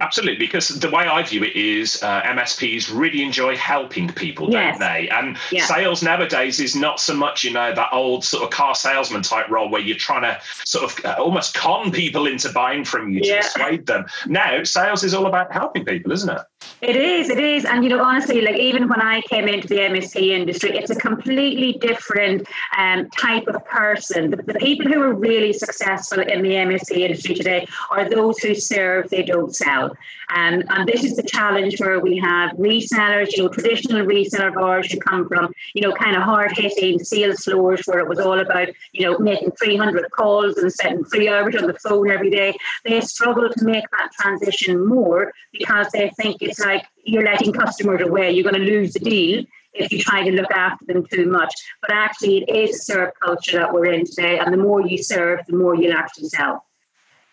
Absolutely, 0.00 0.46
because 0.46 0.68
the 0.68 0.90
way 0.90 1.04
I 1.04 1.22
view 1.22 1.42
it 1.42 1.56
is 1.56 2.02
uh, 2.02 2.22
MSPs 2.22 2.90
really 2.92 3.22
enjoy 3.22 3.56
helping 3.56 4.08
people, 4.08 4.50
yes. 4.50 4.78
don't 4.78 4.80
they? 4.80 5.08
And 5.08 5.38
yeah. 5.50 5.64
sales 5.64 6.02
nowadays 6.02 6.60
is 6.60 6.76
not 6.76 7.00
so 7.00 7.14
much, 7.14 7.44
you 7.44 7.52
know, 7.52 7.74
that 7.74 7.88
old 7.92 8.24
sort 8.24 8.44
of 8.44 8.50
car 8.50 8.74
salesman 8.74 9.22
type 9.22 9.48
role 9.48 9.70
where 9.70 9.80
you're 9.80 9.96
trying 9.96 10.22
to 10.22 10.40
sort 10.64 10.84
of 10.84 11.04
uh, 11.04 11.16
almost 11.18 11.54
con 11.54 11.90
people 11.90 12.26
into 12.26 12.50
buying 12.52 12.84
from 12.84 13.10
you 13.10 13.20
to 13.22 13.28
yeah. 13.28 13.40
persuade 13.40 13.86
them. 13.86 14.04
Now, 14.26 14.62
sales 14.64 15.02
is 15.02 15.14
all 15.14 15.26
about 15.26 15.52
helping 15.52 15.84
people, 15.84 16.12
isn't 16.12 16.28
it? 16.28 16.42
It 16.82 16.94
is, 16.94 17.30
it 17.30 17.38
is. 17.38 17.64
And, 17.64 17.82
you 17.82 17.90
know, 17.90 18.02
honestly, 18.02 18.42
like 18.42 18.56
even 18.56 18.86
when 18.86 19.00
I 19.00 19.22
came 19.22 19.48
into 19.48 19.66
the 19.66 19.78
MSP 19.78 20.28
industry, 20.28 20.76
it's 20.76 20.90
a 20.90 20.94
completely 20.94 21.72
different 21.80 22.46
um, 22.76 23.08
type 23.10 23.46
of 23.46 23.64
person. 23.64 24.30
The, 24.30 24.36
the 24.36 24.54
people 24.54 24.92
who 24.92 25.00
are 25.00 25.14
really 25.14 25.54
successful 25.54 26.20
in 26.20 26.42
the 26.42 26.50
MSP 26.50 26.98
industry 26.98 27.34
today 27.34 27.66
are 27.90 28.08
those 28.08 28.38
who 28.38 28.54
serve, 28.54 29.08
they 29.08 29.22
don't 29.22 29.56
sell. 29.56 29.96
Um, 30.34 30.62
and 30.68 30.88
this 30.88 31.04
is 31.04 31.16
the 31.16 31.22
challenge 31.22 31.80
where 31.80 32.00
we 32.00 32.18
have 32.18 32.50
resellers, 32.52 33.28
you 33.36 33.44
know, 33.44 33.48
traditional 33.48 34.04
reseller 34.04 34.52
VARs 34.52 34.90
who 34.90 34.98
come 34.98 35.28
from, 35.28 35.52
you 35.72 35.82
know, 35.82 35.92
kind 35.92 36.16
of 36.16 36.22
hard 36.22 36.52
hitting 36.56 36.98
sales 36.98 37.44
floors 37.44 37.82
where 37.86 38.00
it 38.00 38.08
was 38.08 38.18
all 38.18 38.38
about, 38.38 38.68
you 38.92 39.06
know, 39.06 39.18
making 39.18 39.52
300 39.52 40.10
calls 40.10 40.56
and 40.56 40.72
spending 40.72 41.04
three 41.04 41.28
hours 41.28 41.54
on 41.56 41.68
the 41.68 41.74
phone 41.74 42.10
every 42.10 42.30
day. 42.30 42.54
They 42.84 43.00
struggle 43.00 43.48
to 43.48 43.64
make 43.64 43.84
that 43.92 44.12
transition 44.12 44.84
more 44.84 45.32
because 45.52 45.88
they 45.92 46.10
think 46.10 46.42
it's 46.46 46.60
like 46.60 46.86
you're 47.04 47.24
letting 47.24 47.52
customers 47.52 48.00
away, 48.02 48.30
you're 48.30 48.50
going 48.50 48.62
to 48.62 48.70
lose 48.70 48.92
the 48.92 49.00
deal 49.00 49.44
if 49.72 49.92
you 49.92 50.00
try 50.00 50.22
to 50.24 50.32
look 50.32 50.50
after 50.50 50.84
them 50.86 51.04
too 51.12 51.26
much. 51.26 51.52
But 51.82 51.92
actually, 51.92 52.44
it 52.44 52.56
is 52.56 52.76
a 52.76 52.78
serve 52.78 53.12
culture 53.22 53.58
that 53.58 53.72
we're 53.72 53.92
in 53.92 54.06
today. 54.06 54.38
And 54.38 54.52
the 54.52 54.58
more 54.58 54.80
you 54.80 54.98
serve, 54.98 55.40
the 55.46 55.56
more 55.56 55.74
you'll 55.74 55.96
actually 55.96 56.28
sell. 56.28 56.64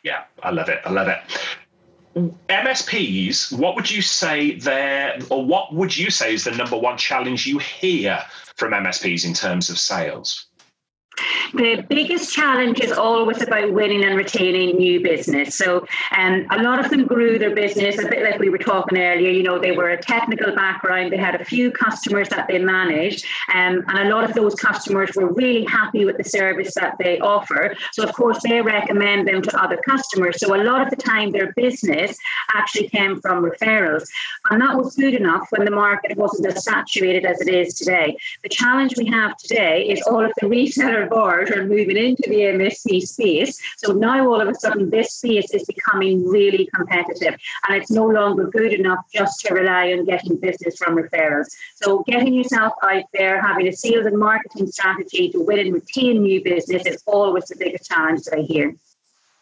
Yeah, 0.04 0.24
I 0.42 0.52
love 0.52 0.70
it. 0.70 0.82
I 0.86 0.92
love 0.92 1.08
it. 1.08 1.20
MSPs, 2.50 3.58
what 3.58 3.76
would 3.76 3.90
you 3.90 4.02
say 4.02 4.56
there, 4.56 5.18
or 5.30 5.44
what 5.44 5.74
would 5.74 5.96
you 5.98 6.12
say 6.12 6.34
is 6.34 6.44
the 6.44 6.52
number 6.52 6.78
one 6.78 6.98
challenge 6.98 7.48
you 7.48 7.58
hear 7.58 8.22
from 8.56 8.72
MSPs 8.72 9.26
in 9.26 9.34
terms 9.34 9.70
of 9.70 9.80
sales? 9.80 10.46
The 11.54 11.86
biggest 11.88 12.34
challenge 12.34 12.80
is 12.80 12.92
always 12.92 13.42
about 13.42 13.72
winning 13.72 14.04
and 14.04 14.18
retaining 14.18 14.78
new 14.78 15.02
business. 15.02 15.56
So, 15.56 15.86
um, 16.18 16.48
a 16.50 16.64
lot 16.64 16.84
of 16.84 16.90
them 16.90 17.06
grew 17.06 17.38
their 17.38 17.54
business 17.54 18.00
a 18.00 18.08
bit 18.08 18.24
like 18.24 18.40
we 18.40 18.50
were 18.50 18.58
talking 18.58 18.98
earlier. 18.98 19.30
You 19.30 19.44
know, 19.44 19.60
they 19.60 19.72
were 19.72 19.90
a 19.90 20.02
technical 20.02 20.56
background, 20.56 21.12
they 21.12 21.18
had 21.18 21.40
a 21.40 21.46
few 21.46 21.72
customers 21.72 22.30
that 22.30 22.48
they 22.48 22.58
managed, 22.58 23.26
um, 23.54 23.84
and 23.88 24.00
a 24.00 24.16
lot 24.16 24.24
of 24.28 24.34
those 24.34 24.56
customers 24.56 25.12
were 25.16 25.32
really 25.34 25.66
happy 25.66 26.06
with 26.06 26.18
the 26.18 26.24
service 26.24 26.74
that 26.74 26.96
they 26.98 27.20
offer. 27.20 27.76
So, 27.92 28.04
of 28.04 28.14
course, 28.14 28.40
they 28.42 28.62
recommend 28.62 29.28
them 29.28 29.44
to 29.44 29.64
other 29.64 29.78
customers. 29.78 30.40
So, 30.40 30.56
a 30.56 30.62
lot 30.64 30.82
of 30.82 30.90
the 30.90 30.96
time, 30.96 31.32
their 31.32 31.54
business 31.54 32.18
actually 32.54 32.90
came 32.90 33.22
from 33.22 33.44
referrals, 33.44 34.08
and 34.50 34.60
that 34.62 34.76
was 34.76 34.96
good 34.96 35.14
enough 35.14 35.48
when 35.52 35.66
the 35.66 35.72
market 35.72 36.18
wasn't 36.18 36.48
as 36.48 36.64
saturated 36.64 37.26
as 37.26 37.40
it 37.42 37.50
is 37.50 37.76
today. 37.76 38.18
The 38.42 38.50
challenge 38.50 38.96
we 38.98 39.06
have 39.06 39.38
today 39.38 39.84
is 39.88 40.02
all 40.08 40.26
of 40.26 40.32
the 40.42 40.48
resellers 40.54 41.03
VARs 41.08 41.52
are 41.52 41.66
moving 41.66 41.98
into 41.98 42.24
the 42.28 42.42
MSP 42.58 43.02
space. 43.02 43.60
So 43.78 43.94
now 43.94 44.28
all 44.28 44.42
of 44.42 44.48
a 44.48 44.56
sudden 44.56 44.90
this 44.90 45.14
space 45.14 45.54
is 45.54 45.64
becoming 45.66 46.28
really 46.28 46.70
competitive 46.74 47.36
and 47.68 47.78
it's 47.78 47.92
no 47.92 48.06
longer 48.06 48.48
good 48.48 48.74
enough 48.74 49.06
just 49.14 49.42
to 49.42 49.54
rely 49.54 49.94
on 49.94 50.06
getting 50.06 50.38
business 50.38 50.78
from 50.78 50.96
referrals. 50.96 51.48
So 51.76 52.04
getting 52.08 52.34
yourself 52.34 52.74
out 52.84 53.04
there, 53.14 53.42
having 53.42 53.68
a 53.68 53.74
sales 53.74 54.06
and 54.06 54.18
marketing 54.18 54.68
strategy 54.68 55.30
to 55.32 55.40
win 55.40 55.60
and 55.60 55.74
retain 55.74 56.24
new 56.24 56.44
business 56.44 56.86
is 56.86 57.04
always 57.06 57.46
the 57.46 57.56
biggest 57.58 57.90
challenge 57.90 58.24
that 58.24 58.38
I 58.38 58.42
hear. 58.42 58.76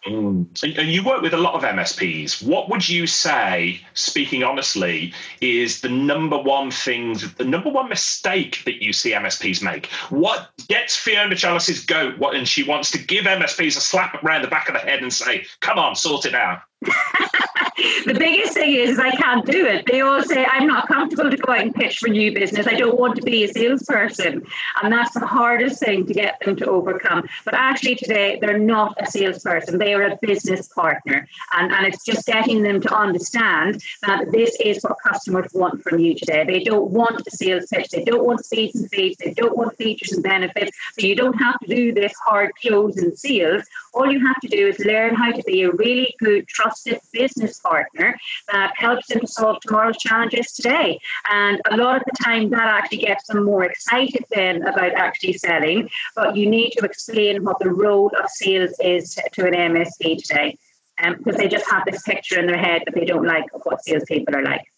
Mm. 0.07 0.63
And 0.63 0.89
you 0.89 1.03
work 1.03 1.21
with 1.21 1.33
a 1.33 1.37
lot 1.37 1.53
of 1.53 1.61
MSPs. 1.61 2.45
What 2.45 2.69
would 2.69 2.87
you 2.89 3.05
say, 3.05 3.81
speaking 3.93 4.43
honestly, 4.43 5.13
is 5.41 5.81
the 5.81 5.89
number 5.89 6.37
one 6.37 6.71
thing, 6.71 7.17
the 7.37 7.45
number 7.45 7.69
one 7.69 7.87
mistake 7.87 8.63
that 8.65 8.83
you 8.83 8.93
see 8.93 9.11
MSPs 9.11 9.61
make? 9.61 9.87
What 10.09 10.49
gets 10.67 10.95
Fiona 10.95 11.35
Challis's 11.35 11.85
goat? 11.85 12.17
What, 12.17 12.35
and 12.35 12.47
she 12.47 12.63
wants 12.63 12.89
to 12.91 12.97
give 12.97 13.25
MSPs 13.25 13.77
a 13.77 13.81
slap 13.81 14.23
around 14.23 14.41
the 14.41 14.47
back 14.47 14.67
of 14.67 14.73
the 14.73 14.79
head 14.79 15.03
and 15.03 15.13
say, 15.13 15.45
"Come 15.59 15.77
on, 15.77 15.95
sort 15.95 16.25
it 16.25 16.33
out." 16.33 16.61
the 18.05 18.15
biggest 18.17 18.53
thing 18.53 18.73
is 18.73 18.99
I 18.99 19.11
can't 19.11 19.45
do 19.45 19.65
it. 19.65 19.85
They 19.85 20.01
all 20.01 20.23
say 20.23 20.45
I'm 20.45 20.67
not 20.67 20.87
comfortable 20.87 21.29
to 21.29 21.37
go 21.37 21.53
out 21.53 21.61
and 21.61 21.73
pitch 21.73 21.99
for 21.99 22.09
new 22.09 22.33
business. 22.33 22.67
I 22.67 22.73
don't 22.73 22.99
want 22.99 23.15
to 23.17 23.21
be 23.21 23.43
a 23.43 23.47
salesperson. 23.47 24.43
And 24.81 24.91
that's 24.91 25.13
the 25.13 25.25
hardest 25.25 25.79
thing 25.79 26.05
to 26.07 26.13
get 26.13 26.39
them 26.39 26.55
to 26.57 26.65
overcome. 26.65 27.27
But 27.45 27.53
actually 27.53 27.95
today 27.95 28.39
they're 28.41 28.57
not 28.57 28.95
a 28.99 29.05
salesperson. 29.05 29.77
They 29.77 29.93
are 29.93 30.03
a 30.03 30.17
business 30.21 30.67
partner. 30.67 31.27
And, 31.53 31.71
and 31.71 31.85
it's 31.85 32.03
just 32.03 32.25
getting 32.25 32.63
them 32.63 32.81
to 32.81 32.93
understand 32.93 33.83
that 34.01 34.31
this 34.31 34.57
is 34.59 34.83
what 34.83 34.97
customers 35.03 35.51
want 35.53 35.83
from 35.83 35.99
you 35.99 36.15
today. 36.15 36.43
They 36.45 36.63
don't 36.63 36.89
want 36.89 37.21
a 37.25 37.31
sales 37.31 37.67
pitch. 37.67 37.89
They 37.89 38.03
don't 38.03 38.25
want 38.25 38.43
speeds 38.43 38.75
and 38.75 38.89
fees. 38.89 39.17
They 39.17 39.33
don't 39.33 39.55
want 39.55 39.77
features 39.77 40.13
and 40.13 40.23
benefits. 40.23 40.75
So 40.97 41.05
you 41.05 41.15
don't 41.15 41.37
have 41.37 41.59
to 41.59 41.67
do 41.67 41.93
this 41.93 42.13
hard 42.25 42.51
close 42.61 42.97
and 42.97 43.17
sales. 43.17 43.63
All 43.93 44.11
you 44.11 44.25
have 44.25 44.39
to 44.41 44.47
do 44.47 44.67
is 44.67 44.79
learn 44.79 45.15
how 45.15 45.31
to 45.31 45.43
be 45.43 45.63
a 45.63 45.71
really 45.71 46.15
good, 46.19 46.47
trusted 46.71 46.99
business 47.11 47.59
partner 47.59 48.17
that 48.51 48.73
helps 48.75 49.07
them 49.07 49.19
to 49.21 49.27
solve 49.27 49.59
tomorrow's 49.61 49.97
challenges 49.97 50.51
today. 50.53 50.99
And 51.29 51.61
a 51.69 51.77
lot 51.77 51.97
of 51.97 52.03
the 52.05 52.23
time, 52.23 52.49
that 52.51 52.67
actually 52.67 52.99
gets 52.99 53.27
them 53.27 53.43
more 53.43 53.63
excited 53.63 54.23
then 54.31 54.63
about 54.63 54.93
actually 54.93 55.33
selling. 55.33 55.89
But 56.15 56.35
you 56.35 56.49
need 56.49 56.71
to 56.71 56.85
explain 56.85 57.43
what 57.43 57.59
the 57.59 57.69
role 57.69 58.11
of 58.21 58.29
sales 58.29 58.73
is 58.79 59.17
to 59.33 59.45
an 59.45 59.53
MSP 59.53 60.23
today. 60.23 60.57
Um, 61.01 61.15
because 61.17 61.35
they 61.37 61.47
just 61.47 61.69
have 61.71 61.83
this 61.85 62.03
picture 62.03 62.39
in 62.39 62.45
their 62.45 62.59
head 62.59 62.83
that 62.85 62.93
they 62.93 63.05
don't 63.05 63.25
like 63.25 63.45
of 63.55 63.61
what 63.63 63.83
salespeople 63.83 64.35
are 64.35 64.43
like. 64.43 64.70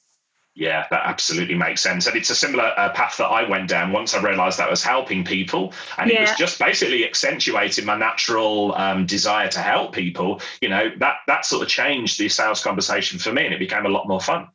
Yeah, 0.55 0.86
that 0.91 1.01
absolutely 1.05 1.55
makes 1.55 1.81
sense. 1.81 2.05
And 2.05 2.15
it's 2.15 2.29
a 2.29 2.36
similar 2.36 2.74
uh, 2.77 2.89
path 2.89 3.17
that 3.17 3.25
I 3.25 3.48
went 3.50 3.67
down 3.67 3.91
once 3.91 4.13
I 4.13 4.22
realized 4.22 4.60
that 4.60 4.67
I 4.67 4.69
was 4.69 4.83
helping 4.83 5.24
people. 5.24 5.74
And 5.98 6.12
yeah. 6.12 6.17
it 6.17 6.22
was 6.22 6.38
just 6.38 6.60
basically 6.60 7.05
accentuating 7.05 7.86
my 7.86 7.98
natural 7.98 8.75
um, 8.75 9.07
desire 9.07 9.50
to 9.50 9.60
help 9.60 9.93
people. 9.93 10.41
You 10.62 10.69
know, 10.69 10.91
that, 11.00 11.17
that 11.25 11.45
sort 11.45 11.63
of 11.63 11.69
changed 11.69 12.19
the 12.19 12.29
sales 12.29 12.62
conversation 12.63 13.17
for 13.17 13.33
me 13.33 13.45
and 13.45 13.53
it 13.53 13.60
became 13.60 13.88
a 13.88 13.89
lot 13.89 14.07
more 14.07 14.22
fun. 14.22 14.48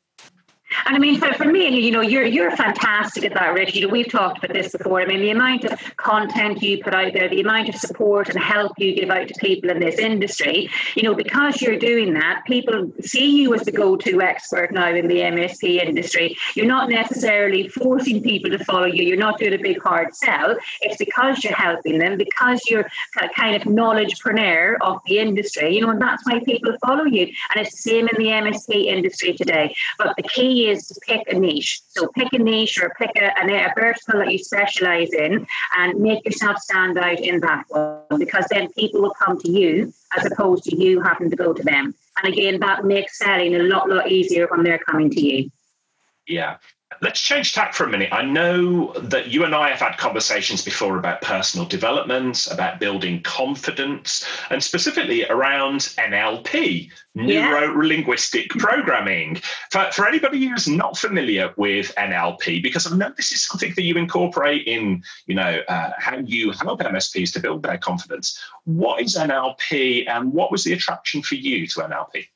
And 0.86 0.96
I 0.96 0.98
mean, 0.98 1.18
for, 1.18 1.32
for 1.34 1.46
me, 1.46 1.68
you 1.80 1.90
know, 1.90 2.00
you're 2.00 2.24
you're 2.24 2.50
fantastic 2.50 3.24
at 3.24 3.34
that, 3.34 3.54
Rich. 3.54 3.74
You 3.74 3.86
know, 3.86 3.92
we've 3.92 4.10
talked 4.10 4.44
about 4.44 4.54
this 4.54 4.72
before. 4.72 5.00
I 5.00 5.06
mean, 5.06 5.20
the 5.20 5.30
amount 5.30 5.64
of 5.64 5.96
content 5.96 6.62
you 6.62 6.82
put 6.82 6.94
out 6.94 7.12
there, 7.12 7.28
the 7.28 7.40
amount 7.40 7.68
of 7.68 7.74
support 7.76 8.28
and 8.28 8.38
help 8.38 8.72
you 8.78 8.94
give 8.94 9.10
out 9.10 9.28
to 9.28 9.34
people 9.34 9.70
in 9.70 9.80
this 9.80 9.98
industry, 9.98 10.70
you 10.94 11.02
know, 11.02 11.14
because 11.14 11.62
you're 11.62 11.78
doing 11.78 12.14
that, 12.14 12.42
people 12.46 12.92
see 13.00 13.40
you 13.40 13.54
as 13.54 13.62
the 13.62 13.72
go-to 13.72 14.20
expert 14.20 14.72
now 14.72 14.88
in 14.88 15.08
the 15.08 15.16
MSP 15.16 15.82
industry. 15.82 16.36
You're 16.54 16.66
not 16.66 16.90
necessarily 16.90 17.68
forcing 17.68 18.22
people 18.22 18.50
to 18.50 18.62
follow 18.64 18.86
you. 18.86 19.04
You're 19.04 19.16
not 19.16 19.38
doing 19.38 19.54
a 19.54 19.58
big 19.58 19.82
hard 19.82 20.14
sell. 20.14 20.56
It's 20.82 20.96
because 20.96 21.42
you're 21.44 21.54
helping 21.54 21.98
them, 21.98 22.18
because 22.18 22.60
you're 22.68 22.88
kind 23.34 23.56
of 23.56 23.62
knowledgepreneur 23.62 24.76
of 24.82 25.00
the 25.06 25.18
industry. 25.18 25.74
You 25.74 25.82
know, 25.82 25.90
and 25.90 26.00
that's 26.00 26.26
why 26.26 26.40
people 26.44 26.76
follow 26.84 27.04
you. 27.04 27.22
And 27.22 27.66
it's 27.66 27.72
the 27.72 27.90
same 27.90 28.08
in 28.08 28.16
the 28.18 28.30
MSP 28.30 28.86
industry 28.86 29.32
today. 29.32 29.74
But 29.96 30.14
the 30.16 30.22
key 30.22 30.57
is 30.66 30.86
to 30.88 31.00
pick 31.06 31.22
a 31.28 31.38
niche. 31.38 31.80
So 31.88 32.08
pick 32.08 32.32
a 32.32 32.38
niche 32.38 32.78
or 32.82 32.92
pick 32.98 33.10
a, 33.16 33.32
a 33.40 33.72
vertical 33.74 34.20
that 34.20 34.32
you 34.32 34.38
specialize 34.38 35.12
in 35.12 35.46
and 35.76 36.00
make 36.00 36.24
yourself 36.24 36.58
stand 36.58 36.98
out 36.98 37.20
in 37.20 37.40
that 37.40 37.64
one 37.68 38.18
because 38.18 38.46
then 38.50 38.72
people 38.72 39.02
will 39.02 39.14
come 39.14 39.38
to 39.40 39.50
you 39.50 39.92
as 40.16 40.26
opposed 40.26 40.64
to 40.64 40.76
you 40.76 41.00
having 41.00 41.30
to 41.30 41.36
go 41.36 41.52
to 41.52 41.62
them. 41.62 41.94
And 42.22 42.32
again, 42.32 42.60
that 42.60 42.84
makes 42.84 43.18
selling 43.18 43.54
a 43.54 43.60
lot, 43.60 43.88
lot 43.88 44.10
easier 44.10 44.46
when 44.48 44.62
they're 44.62 44.78
coming 44.78 45.10
to 45.10 45.20
you. 45.20 45.50
Yeah. 46.26 46.56
Let's 47.02 47.20
change 47.20 47.52
tack 47.52 47.74
for 47.74 47.84
a 47.84 47.88
minute. 47.88 48.08
I 48.12 48.22
know 48.22 48.92
that 48.94 49.28
you 49.28 49.44
and 49.44 49.54
I 49.54 49.68
have 49.68 49.78
had 49.78 49.98
conversations 49.98 50.64
before 50.64 50.96
about 50.96 51.20
personal 51.20 51.66
development, 51.66 52.48
about 52.50 52.80
building 52.80 53.22
confidence, 53.22 54.26
and 54.50 54.64
specifically 54.64 55.24
around 55.26 55.80
NLP, 55.98 56.90
neuro 57.14 57.76
linguistic 57.76 58.50
programming. 58.58 59.36
For, 59.70 59.90
for 59.92 60.08
anybody 60.08 60.46
who's 60.46 60.66
not 60.66 60.96
familiar 60.96 61.52
with 61.56 61.94
NLP, 61.96 62.62
because 62.62 62.90
I 62.90 62.96
know 62.96 63.12
this 63.16 63.32
is 63.32 63.44
something 63.44 63.74
that 63.76 63.82
you 63.82 63.96
incorporate 63.96 64.66
in, 64.66 65.02
you 65.26 65.34
know, 65.34 65.60
uh, 65.68 65.90
how 65.98 66.16
you 66.16 66.52
help 66.52 66.80
MSPs 66.80 67.32
to 67.34 67.40
build 67.40 67.62
their 67.62 67.78
confidence. 67.78 68.40
What 68.64 69.02
is 69.02 69.14
NLP, 69.14 70.08
and 70.08 70.32
what 70.32 70.50
was 70.50 70.64
the 70.64 70.72
attraction 70.72 71.22
for 71.22 71.34
you 71.34 71.66
to 71.68 71.80
NLP? 71.80 72.28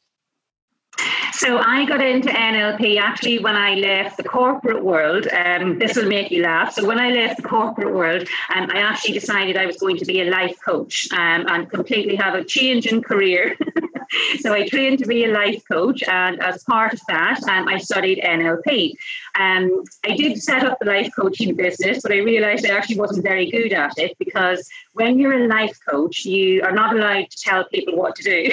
So 1.33 1.59
I 1.59 1.85
got 1.87 2.01
into 2.01 2.29
NLP 2.29 3.01
actually 3.01 3.39
when 3.41 3.57
I 3.57 3.75
left 3.75 4.17
the 4.17 4.23
corporate 4.23 4.85
world. 4.85 5.27
Um, 5.27 5.79
this 5.79 5.97
will 5.97 6.07
make 6.07 6.31
you 6.31 6.43
laugh. 6.43 6.75
So 6.75 6.87
when 6.87 7.01
I 7.01 7.11
left 7.11 7.39
the 7.39 7.49
corporate 7.49 7.93
world, 7.93 8.29
um, 8.55 8.71
I 8.71 8.79
actually 8.79 9.15
decided 9.15 9.57
I 9.57 9.67
was 9.67 9.77
going 9.79 9.97
to 9.97 10.05
be 10.05 10.21
a 10.21 10.31
life 10.31 10.57
coach 10.65 11.09
um, 11.13 11.47
and 11.49 11.69
completely 11.71 12.15
have 12.17 12.35
a 12.35 12.45
change 12.45 12.87
in 12.87 13.03
career. 13.03 13.57
so 14.41 14.53
I 14.53 14.69
trained 14.69 14.99
to 14.99 15.07
be 15.07 15.25
a 15.25 15.33
life 15.33 15.63
coach, 15.71 16.03
and 16.05 16.41
as 16.43 16.63
part 16.65 16.93
of 16.93 17.01
that, 17.09 17.43
um, 17.49 17.67
I 17.67 17.79
studied 17.79 18.23
NLP. 18.23 18.95
Um, 19.39 19.85
I 20.05 20.15
did 20.15 20.41
set 20.41 20.65
up 20.65 20.79
the 20.79 20.87
life 20.87 21.11
coaching 21.19 21.57
business, 21.57 22.03
but 22.03 22.13
I 22.13 22.19
realized 22.19 22.67
I 22.67 22.77
actually 22.77 23.01
wasn't 23.01 23.25
very 23.25 23.51
good 23.51 23.73
at 23.73 23.99
it 23.99 24.17
because 24.19 24.69
when 24.93 25.19
you're 25.19 25.45
a 25.45 25.49
life 25.49 25.79
coach, 25.89 26.25
you 26.25 26.63
are 26.63 26.73
not 26.73 26.95
allowed 26.95 27.31
to 27.31 27.39
tell 27.39 27.65
people 27.65 27.97
what 27.97 28.15
to 28.17 28.23
do. 28.23 28.53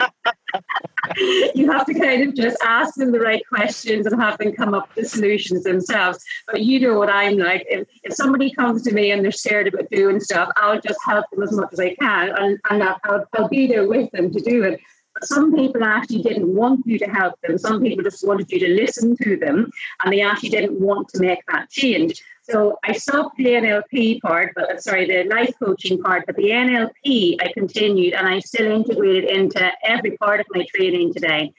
you 1.54 1.70
have 1.70 1.86
to 1.86 1.94
kind 1.94 2.22
of 2.22 2.34
just 2.34 2.56
ask 2.62 2.94
them 2.94 3.12
the 3.12 3.20
right 3.20 3.42
questions 3.48 4.06
and 4.06 4.20
have 4.20 4.38
them 4.38 4.52
come 4.52 4.74
up 4.74 4.94
with 4.94 5.08
solutions 5.08 5.64
themselves. 5.64 6.22
But 6.46 6.62
you 6.62 6.80
know 6.80 6.98
what 6.98 7.10
I'm 7.10 7.38
like. 7.38 7.66
If, 7.68 7.88
if 8.04 8.14
somebody 8.14 8.50
comes 8.52 8.82
to 8.82 8.92
me 8.92 9.10
and 9.10 9.24
they're 9.24 9.32
scared 9.32 9.68
about 9.68 9.90
doing 9.90 10.20
stuff, 10.20 10.50
I'll 10.56 10.80
just 10.80 10.98
help 11.04 11.26
them 11.30 11.42
as 11.42 11.52
much 11.52 11.72
as 11.72 11.80
I 11.80 11.94
can 11.94 12.30
and, 12.36 12.58
and 12.70 12.82
I'll, 12.82 13.26
I'll 13.34 13.48
be 13.48 13.66
there 13.66 13.88
with 13.88 14.10
them 14.12 14.32
to 14.32 14.40
do 14.40 14.62
it. 14.64 14.80
But 15.14 15.26
some 15.26 15.54
people 15.54 15.82
actually 15.82 16.22
didn't 16.22 16.54
want 16.54 16.86
you 16.86 16.98
to 16.98 17.06
help 17.06 17.40
them. 17.42 17.58
Some 17.58 17.82
people 17.82 18.04
just 18.04 18.26
wanted 18.26 18.50
you 18.50 18.60
to 18.60 18.68
listen 18.68 19.16
to 19.22 19.36
them 19.36 19.70
and 20.02 20.12
they 20.12 20.20
actually 20.20 20.50
didn't 20.50 20.78
want 20.78 21.08
to 21.08 21.20
make 21.20 21.40
that 21.48 21.70
change. 21.70 22.22
So 22.50 22.78
I 22.82 22.92
stopped 22.92 23.36
the 23.36 23.44
NLP 23.44 24.20
part, 24.22 24.52
but 24.54 24.70
uh, 24.70 24.80
sorry, 24.80 25.06
the 25.06 25.24
life 25.28 25.52
coaching 25.62 26.00
part, 26.02 26.24
but 26.26 26.36
the 26.36 26.50
NLP 26.50 27.36
I 27.40 27.52
continued 27.52 28.14
and 28.14 28.26
I 28.26 28.38
still 28.40 28.70
integrated 28.70 29.24
into 29.24 29.70
every 29.84 30.16
part 30.16 30.40
of 30.40 30.46
my 30.54 30.64
training 30.74 31.12
today. 31.12 31.52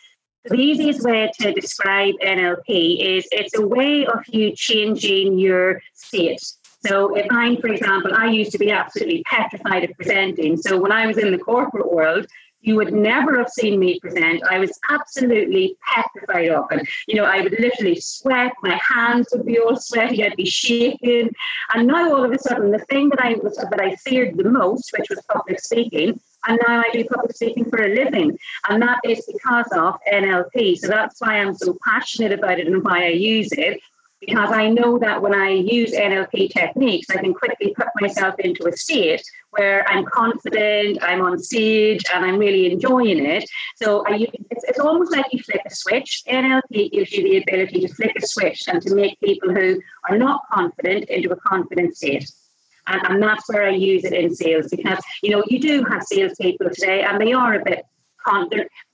The 0.45 0.55
easiest 0.55 1.03
way 1.03 1.29
to 1.41 1.53
describe 1.53 2.15
NLP 2.25 3.17
is 3.17 3.27
it's 3.31 3.55
a 3.55 3.67
way 3.67 4.07
of 4.07 4.23
you 4.29 4.55
changing 4.55 5.37
your 5.37 5.79
state. 5.93 6.41
So 6.85 7.15
if 7.15 7.27
I'm, 7.29 7.57
for 7.57 7.67
example, 7.67 8.13
I 8.15 8.27
used 8.27 8.51
to 8.53 8.57
be 8.57 8.71
absolutely 8.71 9.23
petrified 9.29 9.83
of 9.83 9.91
presenting. 9.97 10.57
So 10.57 10.79
when 10.79 10.91
I 10.91 11.05
was 11.05 11.17
in 11.17 11.31
the 11.31 11.37
corporate 11.37 11.91
world, 11.91 12.25
you 12.61 12.75
would 12.75 12.93
never 12.93 13.37
have 13.37 13.49
seen 13.49 13.79
me 13.79 13.99
present. 13.99 14.43
I 14.49 14.59
was 14.59 14.77
absolutely 14.89 15.77
petrified 15.93 16.49
of 16.49 16.65
it. 16.71 16.87
You 17.07 17.15
know, 17.15 17.25
I 17.25 17.41
would 17.41 17.59
literally 17.59 17.99
sweat, 17.99 18.53
my 18.61 18.79
hands 18.87 19.27
would 19.31 19.45
be 19.45 19.59
all 19.59 19.75
sweaty, 19.75 20.23
I'd 20.23 20.35
be 20.35 20.45
shaking. 20.45 21.29
And 21.73 21.87
now 21.87 22.13
all 22.13 22.23
of 22.23 22.31
a 22.31 22.39
sudden, 22.39 22.71
the 22.71 22.79
thing 22.79 23.09
that 23.09 23.23
I 23.23 23.35
was 23.35 23.55
that 23.55 23.81
I 23.81 23.95
feared 23.95 24.37
the 24.37 24.49
most, 24.49 24.91
which 24.97 25.09
was 25.09 25.21
public 25.31 25.59
speaking, 25.59 26.19
and 26.47 26.59
now 26.67 26.79
I 26.79 26.89
do 26.93 27.03
public 27.05 27.35
speaking 27.35 27.69
for 27.69 27.83
a 27.83 27.93
living. 27.93 28.37
And 28.69 28.81
that 28.81 28.99
is 29.03 29.25
because 29.25 29.67
of 29.73 29.95
NLP. 30.11 30.77
So 30.77 30.87
that's 30.87 31.19
why 31.19 31.39
I'm 31.39 31.53
so 31.55 31.77
passionate 31.85 32.31
about 32.31 32.59
it 32.59 32.67
and 32.67 32.83
why 32.83 33.05
I 33.05 33.09
use 33.09 33.49
it 33.51 33.81
because 34.19 34.51
I 34.51 34.69
know 34.69 34.99
that 34.99 35.21
when 35.21 35.33
I 35.33 35.49
use 35.49 35.93
NLP 35.93 36.51
techniques, 36.51 37.09
I 37.09 37.17
can 37.17 37.33
quickly 37.33 37.73
put 37.73 37.87
myself 38.01 38.35
into 38.39 38.67
a 38.67 38.75
state 38.75 39.23
where 39.51 39.87
I'm 39.89 40.05
confident, 40.05 40.99
I'm 41.01 41.21
on 41.21 41.39
stage, 41.39 42.03
and 42.13 42.25
I'm 42.25 42.37
really 42.37 42.71
enjoying 42.71 43.25
it. 43.25 43.49
So 43.77 44.05
I, 44.07 44.27
it's, 44.51 44.63
it's 44.65 44.79
almost 44.79 45.11
like 45.11 45.25
you 45.31 45.41
flick 45.41 45.61
a 45.65 45.73
switch. 45.73 46.23
NLP 46.27 46.91
gives 46.91 47.11
you 47.13 47.23
the 47.23 47.37
ability 47.37 47.81
to 47.81 47.93
flick 47.93 48.13
a 48.17 48.27
switch 48.27 48.67
and 48.67 48.81
to 48.81 48.93
make 48.93 49.19
people 49.21 49.53
who 49.53 49.81
are 50.09 50.17
not 50.17 50.41
confident 50.51 51.05
into 51.05 51.31
a 51.31 51.37
confident 51.37 51.95
state. 51.95 52.29
And, 52.87 53.01
and 53.07 53.23
that's 53.23 53.47
where 53.47 53.67
I 53.67 53.71
use 53.71 54.03
it 54.03 54.13
in 54.13 54.35
sales 54.35 54.67
because, 54.69 54.99
you 55.23 55.31
know, 55.31 55.43
you 55.47 55.59
do 55.59 55.83
have 55.85 56.03
salespeople 56.03 56.69
today 56.71 57.03
and 57.03 57.21
they 57.21 57.33
are 57.33 57.55
a 57.55 57.63
bit 57.63 57.85
con- 58.25 58.49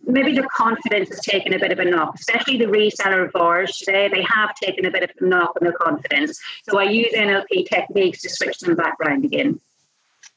maybe 0.06 0.34
their 0.34 0.48
confidence 0.48 1.10
has 1.10 1.20
taken 1.22 1.54
a 1.54 1.60
bit 1.60 1.72
of 1.72 1.80
a 1.80 1.86
knock, 1.86 2.16
especially 2.16 2.58
the 2.58 2.66
reseller 2.66 3.28
of 3.28 3.36
ours 3.36 3.78
today. 3.78 4.10
They 4.10 4.24
have 4.24 4.56
taken 4.56 4.86
a 4.86 4.92
bit 4.92 5.04
of 5.04 5.12
a 5.20 5.26
knock 5.26 5.56
on 5.60 5.66
their 5.68 5.74
confidence. 5.74 6.40
So 6.70 6.78
I 6.80 6.84
use 6.84 7.14
NLP 7.14 7.68
techniques 7.70 8.22
to 8.22 8.30
switch 8.30 8.60
them 8.60 8.76
back 8.76 8.96
around 9.00 9.26
again. 9.26 9.60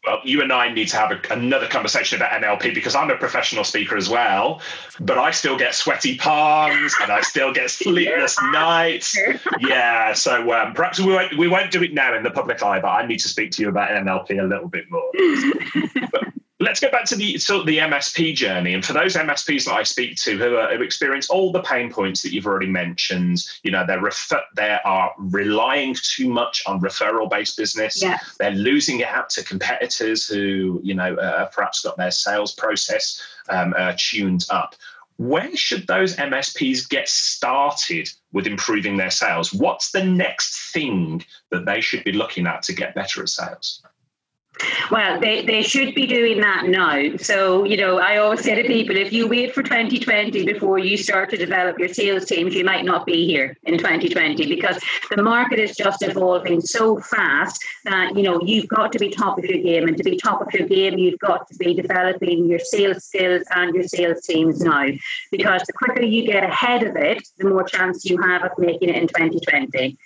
Well, 0.06 0.20
you 0.24 0.42
and 0.42 0.52
I 0.52 0.72
need 0.72 0.88
to 0.88 0.96
have 0.96 1.10
a, 1.10 1.20
another 1.32 1.66
conversation 1.66 2.16
about 2.16 2.30
NLP 2.40 2.72
because 2.72 2.94
I'm 2.94 3.10
a 3.10 3.16
professional 3.16 3.64
speaker 3.64 3.96
as 3.96 4.08
well, 4.08 4.60
but 5.00 5.18
I 5.18 5.32
still 5.32 5.58
get 5.58 5.74
sweaty 5.74 6.16
palms 6.16 6.94
and 7.02 7.10
I 7.10 7.20
still 7.22 7.52
get 7.52 7.70
sleepless 7.70 8.36
nights. 8.52 9.18
Yeah, 9.58 10.12
so 10.12 10.52
um, 10.52 10.72
perhaps 10.72 11.00
we 11.00 11.12
won't 11.12 11.36
we 11.36 11.48
won't 11.48 11.72
do 11.72 11.82
it 11.82 11.92
now 11.92 12.16
in 12.16 12.22
the 12.22 12.30
public 12.30 12.62
eye, 12.62 12.80
but 12.80 12.88
I 12.88 13.06
need 13.06 13.18
to 13.18 13.28
speak 13.28 13.50
to 13.52 13.62
you 13.62 13.68
about 13.68 13.90
NLP 13.90 14.40
a 14.40 14.46
little 14.46 14.68
bit 14.68 14.84
more. 14.88 15.10
but 16.12 16.28
let's 16.68 16.80
go 16.80 16.90
back 16.90 17.06
to 17.06 17.16
the 17.16 17.38
sort 17.38 17.60
of 17.60 17.66
the 17.66 17.78
MSP 17.78 18.34
journey. 18.34 18.74
And 18.74 18.84
for 18.84 18.92
those 18.92 19.16
MSPs 19.16 19.64
that 19.64 19.72
I 19.72 19.82
speak 19.84 20.16
to 20.16 20.36
who, 20.36 20.56
are, 20.56 20.76
who 20.76 20.82
experience 20.82 21.30
all 21.30 21.50
the 21.50 21.62
pain 21.62 21.90
points 21.90 22.20
that 22.22 22.32
you've 22.32 22.46
already 22.46 22.66
mentioned, 22.66 23.42
you 23.62 23.70
know, 23.70 23.86
they're 23.86 24.02
refer- 24.02 24.44
they 24.54 24.78
are 24.84 25.14
relying 25.16 25.96
too 26.00 26.28
much 26.28 26.62
on 26.66 26.78
referral 26.80 27.30
based 27.30 27.56
business. 27.56 28.02
Yeah. 28.02 28.18
They're 28.38 28.50
losing 28.50 29.00
it 29.00 29.08
out 29.08 29.30
to 29.30 29.42
competitors 29.42 30.26
who, 30.26 30.80
you 30.84 30.94
know, 30.94 31.14
uh, 31.14 31.46
perhaps 31.46 31.80
got 31.80 31.96
their 31.96 32.10
sales 32.10 32.52
process 32.54 33.18
um, 33.48 33.74
uh, 33.76 33.94
tuned 33.96 34.44
up. 34.50 34.74
Where 35.16 35.56
should 35.56 35.86
those 35.86 36.16
MSPs 36.16 36.86
get 36.86 37.08
started 37.08 38.10
with 38.32 38.46
improving 38.46 38.98
their 38.98 39.10
sales? 39.10 39.54
What's 39.54 39.90
the 39.90 40.04
next 40.04 40.70
thing 40.70 41.24
that 41.50 41.64
they 41.64 41.80
should 41.80 42.04
be 42.04 42.12
looking 42.12 42.46
at 42.46 42.62
to 42.64 42.74
get 42.74 42.94
better 42.94 43.22
at 43.22 43.30
sales? 43.30 43.82
Well, 44.90 45.20
they, 45.20 45.44
they 45.44 45.62
should 45.62 45.94
be 45.94 46.06
doing 46.06 46.40
that 46.40 46.66
now. 46.66 47.16
So, 47.18 47.64
you 47.64 47.76
know, 47.76 47.98
I 47.98 48.16
always 48.16 48.40
say 48.40 48.60
to 48.60 48.66
people 48.66 48.96
if 48.96 49.12
you 49.12 49.28
wait 49.28 49.54
for 49.54 49.62
2020 49.62 50.44
before 50.44 50.78
you 50.78 50.96
start 50.96 51.30
to 51.30 51.36
develop 51.36 51.78
your 51.78 51.88
sales 51.88 52.24
teams, 52.24 52.54
you 52.54 52.64
might 52.64 52.84
not 52.84 53.06
be 53.06 53.26
here 53.26 53.56
in 53.64 53.78
2020 53.78 54.46
because 54.46 54.78
the 55.14 55.22
market 55.22 55.58
is 55.58 55.76
just 55.76 56.02
evolving 56.02 56.60
so 56.60 56.98
fast 56.98 57.62
that, 57.84 58.16
you 58.16 58.22
know, 58.22 58.40
you've 58.42 58.68
got 58.68 58.92
to 58.92 58.98
be 58.98 59.10
top 59.10 59.38
of 59.38 59.44
your 59.44 59.62
game. 59.62 59.86
And 59.86 59.96
to 59.96 60.02
be 60.02 60.16
top 60.16 60.40
of 60.40 60.52
your 60.52 60.66
game, 60.66 60.98
you've 60.98 61.20
got 61.20 61.46
to 61.48 61.56
be 61.56 61.74
developing 61.74 62.46
your 62.46 62.58
sales 62.58 63.04
skills 63.04 63.44
and 63.54 63.74
your 63.74 63.84
sales 63.84 64.22
teams 64.22 64.60
now. 64.60 64.86
Because 65.30 65.62
the 65.62 65.72
quicker 65.72 66.02
you 66.02 66.26
get 66.26 66.42
ahead 66.42 66.82
of 66.82 66.96
it, 66.96 67.28
the 67.38 67.48
more 67.48 67.64
chance 67.64 68.04
you 68.04 68.20
have 68.22 68.42
of 68.42 68.52
making 68.58 68.88
it 68.88 68.96
in 68.96 69.06
2020. 69.06 69.96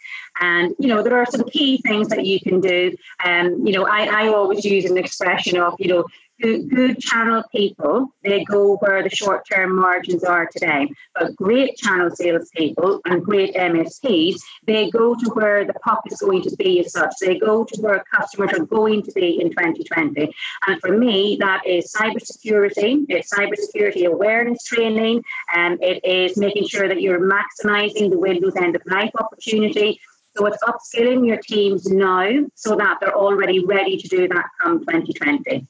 And, 0.40 0.74
you 0.78 0.88
know, 0.88 1.02
there 1.02 1.18
are 1.18 1.26
some 1.26 1.44
key 1.44 1.78
things 1.82 2.08
that 2.08 2.24
you 2.24 2.40
can 2.40 2.60
do. 2.60 2.96
Um, 3.24 3.66
you 3.66 3.72
know, 3.72 3.86
I, 3.86 4.24
I 4.24 4.28
always 4.28 4.41
use 4.50 4.84
an 4.84 4.98
expression 4.98 5.58
of, 5.58 5.74
you 5.78 5.88
know, 5.88 6.04
good, 6.42 6.68
good 6.68 6.98
channel 6.98 7.42
people, 7.52 8.08
they 8.22 8.44
go 8.44 8.76
where 8.76 9.02
the 9.02 9.10
short 9.10 9.46
term 9.50 9.76
margins 9.76 10.24
are 10.24 10.48
today. 10.52 10.90
But 11.14 11.36
great 11.36 11.76
channel 11.76 12.10
salespeople 12.10 13.00
and 13.04 13.24
great 13.24 13.54
MSPs, 13.54 14.40
they 14.66 14.90
go 14.90 15.14
to 15.14 15.30
where 15.34 15.64
the 15.64 15.74
puck 15.74 16.00
is 16.10 16.18
going 16.18 16.42
to 16.42 16.56
be 16.56 16.80
as 16.80 16.92
such. 16.92 17.14
They 17.20 17.38
go 17.38 17.64
to 17.64 17.80
where 17.80 18.04
customers 18.12 18.52
are 18.52 18.64
going 18.64 19.02
to 19.04 19.12
be 19.12 19.40
in 19.40 19.50
2020. 19.50 20.34
And 20.66 20.80
for 20.80 20.96
me, 20.96 21.36
that 21.40 21.66
is 21.66 21.92
cybersecurity, 21.92 23.06
it's 23.08 23.32
cybersecurity 23.32 24.06
awareness 24.06 24.64
training, 24.64 25.22
and 25.54 25.82
it 25.82 26.04
is 26.04 26.36
making 26.36 26.66
sure 26.66 26.88
that 26.88 27.00
you're 27.00 27.20
maximizing 27.20 28.10
the 28.10 28.18
Windows 28.18 28.56
end 28.56 28.76
of 28.76 28.82
life 28.86 29.12
opportunity 29.18 30.00
so 30.36 30.46
it's 30.46 30.62
upskilling 30.64 31.26
your 31.26 31.38
teams 31.38 31.86
now 31.86 32.46
so 32.54 32.76
that 32.76 32.98
they're 33.00 33.16
already 33.16 33.64
ready 33.64 33.96
to 33.96 34.08
do 34.08 34.28
that 34.28 34.46
come 34.60 34.80
2020. 34.80 35.66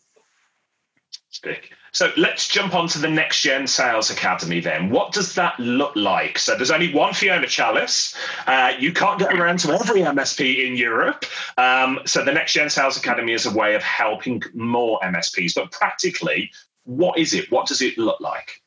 So 1.93 2.11
let's 2.17 2.49
jump 2.49 2.75
on 2.75 2.89
to 2.89 2.99
the 2.99 3.09
Next 3.09 3.43
Gen 3.43 3.67
Sales 3.67 4.11
Academy 4.11 4.61
then. 4.61 4.89
What 4.89 5.13
does 5.13 5.35
that 5.35 5.59
look 5.61 5.95
like? 5.95 6.39
So 6.39 6.57
there's 6.57 6.71
only 6.71 6.93
one 6.93 7.13
Fiona 7.13 7.47
Challis. 7.47 8.17
Uh, 8.47 8.73
you 8.79 8.93
can't 8.93 9.19
get 9.19 9.35
around 9.35 9.59
to 9.61 9.73
every 9.73 10.01
MSP 10.01 10.67
in 10.67 10.75
Europe. 10.75 11.27
Um, 11.59 12.01
so 12.07 12.25
the 12.25 12.33
Next 12.33 12.55
Gen 12.55 12.71
Sales 12.71 12.97
Academy 12.97 13.35
is 13.35 13.45
a 13.45 13.53
way 13.53 13.75
of 13.75 13.83
helping 13.83 14.43
more 14.55 15.01
MSPs. 15.01 15.55
But 15.55 15.71
practically, 15.71 16.51
what 16.85 17.19
is 17.19 17.35
it? 17.35 17.51
What 17.51 17.67
does 17.67 17.83
it 17.83 17.99
look 17.99 18.21
like? 18.21 18.62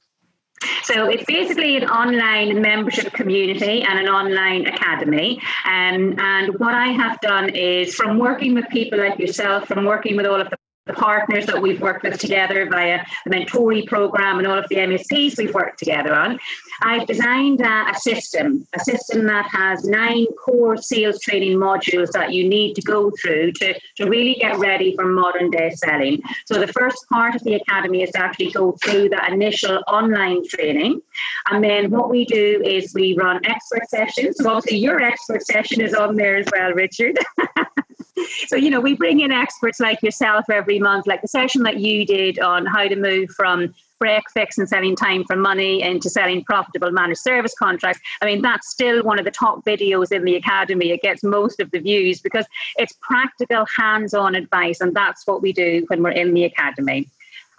So 0.84 1.10
it's 1.10 1.26
basically 1.26 1.76
an 1.78 1.86
online 1.86 2.62
membership 2.62 3.12
community 3.14 3.82
and 3.84 4.00
an 4.00 4.08
online 4.08 4.68
academy. 4.68 5.42
Um, 5.66 6.16
and 6.18 6.58
what 6.60 6.74
I 6.74 6.88
have 6.88 7.20
done 7.22 7.50
is 7.50 7.96
from 7.96 8.18
working 8.18 8.54
with 8.54 8.66
people 8.70 9.00
like 9.00 9.20
yourself, 9.20 9.68
from 9.68 9.86
working 9.86 10.16
with 10.16 10.26
all 10.26 10.40
of 10.40 10.50
the 10.50 10.58
the 10.86 10.94
partners 10.94 11.46
that 11.48 11.62
we've 11.62 11.82
worked 11.82 12.04
with 12.04 12.20
together 12.20 12.68
via 12.70 13.04
the 13.26 13.32
Mentori 13.32 13.86
program 13.88 14.38
and 14.38 14.48
all 14.48 14.58
of 14.58 14.68
the 14.70 14.76
MSPs 14.76 15.38
we've 15.38 15.54
worked 15.54 15.80
together 15.80 16.14
on, 16.14 16.40
I've 16.82 17.08
designed 17.08 17.62
a, 17.62 17.92
a, 17.92 17.96
system, 17.96 18.68
a 18.74 18.80
system 18.80 19.26
that 19.26 19.48
has 19.48 19.86
nine 19.86 20.28
core 20.44 20.78
sales 20.78 21.20
training 21.22 21.58
modules 21.58 22.12
that 22.12 22.34
you 22.34 22.48
need 22.48 22.76
to 22.76 22.82
go 22.82 23.12
through 23.22 23.54
to, 23.54 23.80
to 23.98 24.06
really 24.06 24.36
get 24.36 24.58
ready 24.60 24.96
for 24.96 25.06
modern 25.06 25.50
day 25.50 25.72
selling. 25.72 26.22
So 26.46 26.60
the 26.60 26.72
first 26.72 27.08
part 27.10 27.36
of 27.36 27.44
the 27.44 27.56
academy 27.56 28.04
is 28.04 28.12
to 28.12 28.20
actually 28.20 28.52
go 28.52 28.74
through 28.84 29.10
that 29.10 29.32
initial 29.32 29.82
online 29.88 30.48
training. 30.48 31.02
And 31.50 31.64
then 31.64 31.90
what 31.90 32.10
we 32.10 32.26
do 32.26 32.62
is 32.64 32.94
we 32.94 33.16
run 33.18 33.42
expert 33.46 33.90
sessions. 33.90 34.38
So 34.38 34.50
obviously 34.50 34.80
your 34.80 35.02
expert 35.02 35.44
session 35.44 35.82
is 35.82 35.94
on 35.96 36.16
there 36.16 36.38
as 36.38 36.46
well, 36.52 36.74
Richard. 36.74 37.18
so 38.48 38.56
you 38.56 38.70
know 38.70 38.80
we 38.80 38.96
bring 38.96 39.20
in 39.20 39.32
experts 39.32 39.80
like 39.80 40.02
yourself 40.02 40.46
every 40.50 40.80
month 40.80 41.08
like 41.08 41.22
the 41.22 41.28
session 41.28 41.64
that 41.64 41.80
you 41.80 42.06
did 42.06 42.40
on 42.40 42.66
how 42.66 42.88
to 42.88 42.96
move 42.96 43.30
from 43.32 43.74
break 44.00 44.24
fix 44.34 44.58
and 44.58 44.68
selling 44.68 44.96
time 44.96 45.24
for 45.24 45.36
money 45.36 45.82
into 45.82 46.10
selling 46.10 46.44
profitable 46.44 46.92
managed 46.92 47.22
service 47.22 47.54
contracts. 47.58 48.02
I 48.22 48.26
mean 48.26 48.42
that's 48.42 48.70
still 48.70 49.04
one 49.04 49.20
of 49.20 49.26
the 49.26 49.32
top 49.32 49.64
videos 49.66 50.12
in 50.12 50.26
the 50.26 50.36
academy. 50.36 50.92
It 50.92 51.02
gets 51.02 51.24
most 51.24 51.60
of 51.60 51.72
the 51.72 51.80
views 51.80 52.20
because 52.20 52.46
it's 52.78 52.94
practical 53.02 53.66
hands-on 53.78 54.36
advice 54.36 54.82
and 54.82 54.94
that's 54.94 55.26
what 55.26 55.42
we 55.42 55.54
do 55.54 55.86
when 55.88 56.04
we're 56.04 56.12
in 56.12 56.34
the 56.34 56.44
academy 56.44 57.08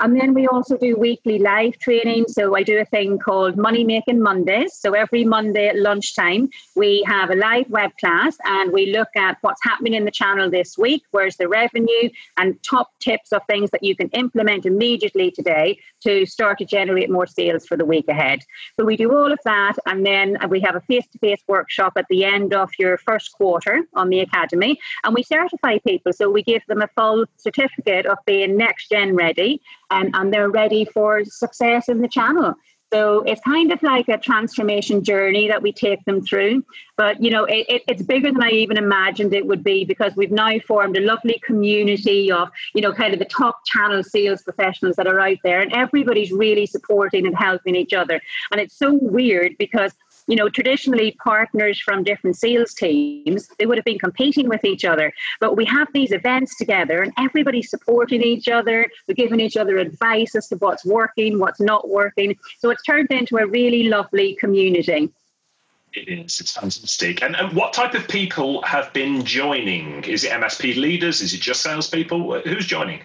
and 0.01 0.21
then 0.21 0.35
we 0.35 0.47
also 0.47 0.77
do 0.77 0.97
weekly 0.97 1.39
live 1.39 1.79
training. 1.79 2.27
So 2.29 2.57
I 2.57 2.63
do 2.63 2.79
a 2.79 2.85
thing 2.85 3.19
called 3.19 3.57
Money 3.57 3.85
Making 3.85 4.23
Mondays. 4.23 4.75
So 4.75 4.93
every 4.93 5.25
Monday 5.25 5.69
at 5.69 5.77
lunchtime, 5.77 6.51
we 6.75 7.03
have 7.07 7.31
a 7.31 7.35
live 7.35 7.69
web 7.71 7.93
class 7.99 8.37
and 8.45 8.73
we 8.73 8.87
look 8.87 9.09
at 9.17 9.39
what's 9.41 9.63
happening 9.63 9.95
in 9.95 10.05
the 10.05 10.11
channel 10.11 10.51
this 10.51 10.77
week, 10.77 11.03
where's 11.13 11.37
the 11.37 11.49
revenue, 11.49 12.11
and 12.37 12.63
top 12.63 12.91
tips 13.01 13.33
of 13.33 13.43
things 13.47 13.71
that 13.71 13.83
you 13.83 13.97
can 13.97 14.09
implement 14.11 14.67
immediately 14.67 15.31
today 15.31 15.79
to 16.03 16.27
start 16.27 16.59
to 16.59 16.65
generate 16.65 17.11
more 17.11 17.27
sales 17.27 17.67
for 17.67 17.77
the 17.77 17.85
week 17.85 18.07
ahead. 18.09 18.41
So 18.79 18.85
we 18.85 18.97
do 18.97 19.17
all 19.17 19.33
of 19.33 19.39
that. 19.45 19.75
And 19.87 20.05
then 20.05 20.37
we 20.49 20.61
have 20.61 20.77
a 20.77 20.81
face 20.81 21.07
to 21.13 21.19
face 21.19 21.43
workshop 21.49 21.95
at 21.97 22.07
the 22.11 22.25
end 22.25 22.55
of 22.55 22.71
your 22.79 22.99
first 22.99 23.33
quarter 23.33 23.83
on 23.95 24.11
the 24.11 24.21
Academy. 24.21 24.79
And 25.05 25.15
we 25.15 25.23
certify 25.23 25.79
people. 25.79 26.13
So 26.13 26.31
we 26.31 26.43
give 26.43 26.63
them 26.67 26.83
a 26.83 26.89
full 26.89 27.25
certificate 27.37 28.07
of 28.07 28.19
being 28.27 28.57
next 28.57 28.91
gen 28.91 29.15
ready 29.15 29.61
and, 29.91 30.33
they're 30.33 30.51
ready 30.51 30.85
for 30.85 31.25
success 31.25 31.89
in 31.89 32.01
the 32.01 32.09
channel. 32.09 32.55
So 32.93 33.23
it's 33.23 33.41
kind 33.41 33.73
of 33.73 33.83
like 33.83 34.09
a 34.09 34.17
transformation 34.17 35.03
journey 35.03 35.49
that 35.49 35.61
we 35.61 35.73
take 35.73 36.05
them 36.05 36.23
through. 36.23 36.65
But, 36.97 37.21
you 37.21 37.31
know, 37.31 37.45
it, 37.45 37.67
it, 37.69 37.83
it's 37.89 38.03
bigger 38.03 38.31
than 38.31 38.43
I 38.43 38.51
even 38.51 38.77
imagined 38.77 39.35
it 39.35 39.47
would 39.47 39.65
be 39.65 39.85
because 39.85 40.15
we've 40.15 40.31
now 40.31 40.59
formed 40.61 40.97
a 40.97 41.01
lovely 41.01 41.41
community 41.45 42.31
of, 42.31 42.49
you 42.75 42.83
know, 42.83 42.93
kind 42.93 43.13
of 43.13 43.19
the 43.19 43.25
top 43.25 43.59
channel 43.67 44.05
sales 44.05 44.43
professionals 44.43 44.97
that 44.97 45.09
are 45.09 45.19
out 45.19 45.39
there. 45.43 45.61
And 45.61 45.73
everybody's 45.73 46.31
really 46.31 46.65
supporting 46.65 47.27
and 47.27 47.37
helping 47.37 47.75
each 47.75 47.93
other. 47.93 48.21
And 48.53 48.61
it's 48.61 48.79
so 48.79 48.95
weird 48.95 49.57
because 49.59 49.93
you 50.27 50.37
know, 50.37 50.49
traditionally 50.49 51.13
partners 51.23 51.81
from 51.81 52.03
different 52.03 52.37
sales 52.37 52.75
teams, 52.75 53.49
they 53.59 53.67
would 53.67 53.79
have 53.79 53.85
been 53.85 53.99
competing 53.99 54.49
with 54.49 54.65
each 54.65 54.85
other. 54.85 55.13
But 55.41 55.57
we 55.57 55.65
have 55.67 55.89
these 55.93 56.13
events 56.13 56.57
together 56.57 57.03
and 57.03 57.13
everybody's 57.19 57.71
supporting 57.71 58.23
each 58.23 58.49
other. 58.49 58.91
We're 59.07 59.15
giving 59.15 59.41
each 59.41 59.57
other 59.57 59.79
advice 59.79 60.35
as 60.35 60.49
to 60.49 60.57
what's 60.57 60.85
working, 60.85 61.39
what's 61.39 61.61
not 61.61 61.89
working. 61.89 62.37
So 62.59 62.71
it's 62.71 62.83
turned 62.83 63.11
into 63.11 63.37
a 63.37 63.47
really 63.47 63.85
lovely 63.85 64.35
community. 64.37 65.11
It 65.93 66.09
is. 66.09 66.41
It's 66.41 66.53
fantastic. 66.53 67.23
And, 67.23 67.37
and 67.37 67.53
what 67.55 67.73
type 67.73 67.95
of 67.95 68.07
people 68.07 68.61
have 68.63 68.93
been 68.93 69.25
joining? 69.25 70.05
Is 70.05 70.25
it 70.25 70.33
MSP 70.33 70.77
leaders? 70.77 71.23
Is 71.23 71.33
it 71.33 71.41
just 71.41 71.63
salespeople? 71.63 72.41
Who's 72.41 72.67
joining? 72.67 73.01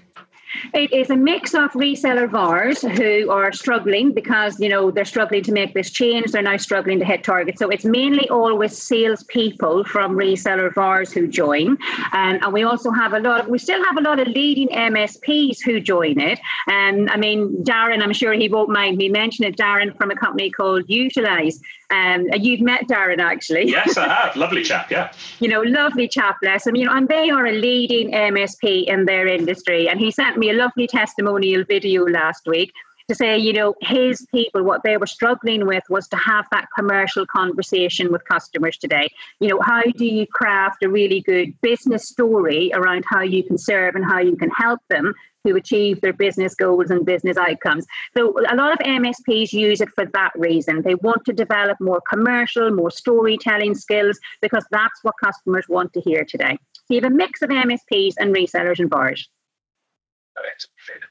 It 0.73 0.91
is 0.91 1.09
a 1.09 1.15
mix 1.15 1.53
of 1.53 1.71
reseller 1.71 2.29
VARs 2.29 2.81
who 2.81 3.29
are 3.29 3.51
struggling 3.51 4.13
because 4.13 4.59
you 4.59 4.69
know 4.69 4.91
they're 4.91 5.05
struggling 5.05 5.43
to 5.43 5.51
make 5.51 5.73
this 5.73 5.89
change. 5.89 6.31
They're 6.31 6.41
now 6.41 6.57
struggling 6.57 6.99
to 6.99 7.05
hit 7.05 7.23
targets. 7.23 7.59
So 7.59 7.69
it's 7.69 7.85
mainly 7.85 8.29
always 8.29 8.77
salespeople 8.77 9.85
from 9.85 10.15
reseller 10.15 10.73
VARs 10.73 11.11
who 11.11 11.27
join, 11.27 11.71
um, 12.13 12.39
and 12.41 12.53
we 12.53 12.63
also 12.63 12.91
have 12.91 13.13
a 13.13 13.19
lot. 13.19 13.41
Of, 13.41 13.47
we 13.47 13.57
still 13.57 13.83
have 13.85 13.97
a 13.97 14.01
lot 14.01 14.19
of 14.19 14.27
leading 14.27 14.67
MSPs 14.69 15.59
who 15.63 15.79
join 15.79 16.19
it. 16.19 16.39
And 16.67 17.09
I 17.09 17.17
mean, 17.17 17.63
Darren, 17.63 18.01
I'm 18.01 18.13
sure 18.13 18.33
he 18.33 18.49
won't 18.49 18.69
mind 18.69 18.97
me 18.97 19.09
mentioning 19.09 19.51
it. 19.51 19.57
Darren 19.57 19.95
from 19.97 20.11
a 20.11 20.15
company 20.15 20.49
called 20.49 20.85
Utilize 20.87 21.59
um, 21.91 22.27
you've 22.33 22.61
met 22.61 22.87
Darren 22.87 23.19
actually. 23.19 23.69
Yes, 23.69 23.97
I 23.97 24.07
have. 24.07 24.35
lovely 24.41 24.63
chap, 24.63 24.89
yeah. 24.89 25.11
You 25.39 25.49
know, 25.49 25.61
lovely 25.61 26.07
chap, 26.07 26.37
bless 26.41 26.65
him. 26.65 26.75
You 26.75 26.85
know, 26.85 26.93
and 26.93 27.07
they 27.07 27.29
are 27.29 27.45
a 27.45 27.51
leading 27.51 28.11
MSP 28.11 28.85
in 28.85 29.05
their 29.05 29.27
industry. 29.27 29.89
And 29.89 29.99
he 29.99 30.11
sent 30.11 30.37
me 30.41 30.49
a 30.49 30.53
lovely 30.53 30.87
testimonial 30.87 31.63
video 31.63 32.05
last 32.05 32.47
week 32.47 32.73
to 33.07 33.15
say, 33.15 33.37
you 33.37 33.53
know, 33.53 33.75
his 33.81 34.25
people, 34.33 34.63
what 34.63 34.83
they 34.83 34.97
were 34.97 35.05
struggling 35.05 35.65
with 35.65 35.83
was 35.89 36.07
to 36.07 36.15
have 36.15 36.45
that 36.51 36.67
commercial 36.77 37.25
conversation 37.25 38.11
with 38.11 38.23
customers 38.25 38.77
today. 38.77 39.09
You 39.39 39.49
know, 39.49 39.59
how 39.61 39.83
do 39.83 40.05
you 40.05 40.25
craft 40.25 40.83
a 40.83 40.89
really 40.89 41.21
good 41.21 41.53
business 41.61 42.07
story 42.07 42.71
around 42.73 43.03
how 43.07 43.21
you 43.21 43.43
can 43.43 43.57
serve 43.57 43.95
and 43.95 44.05
how 44.05 44.19
you 44.19 44.35
can 44.35 44.49
help 44.49 44.79
them 44.89 45.13
to 45.45 45.55
achieve 45.55 46.01
their 46.01 46.13
business 46.13 46.55
goals 46.55 46.91
and 46.91 47.05
business 47.05 47.35
outcomes. 47.35 47.85
So 48.15 48.39
a 48.49 48.55
lot 48.55 48.73
of 48.73 48.79
MSPs 48.79 49.51
use 49.53 49.81
it 49.81 49.89
for 49.95 50.05
that 50.05 50.31
reason. 50.35 50.83
They 50.83 50.95
want 50.95 51.25
to 51.25 51.33
develop 51.33 51.79
more 51.81 52.01
commercial, 52.07 52.69
more 52.71 52.91
storytelling 52.91 53.73
skills 53.75 54.19
because 54.41 54.65
that's 54.71 54.99
what 55.03 55.15
customers 55.23 55.65
want 55.67 55.93
to 55.93 56.01
hear 56.01 56.23
today. 56.23 56.57
So 56.85 56.93
you 56.93 57.01
have 57.01 57.11
a 57.11 57.15
mix 57.15 57.41
of 57.41 57.49
MSPs 57.49 58.15
and 58.19 58.35
resellers 58.35 58.79
and 58.79 58.89
VARs. 58.89 59.27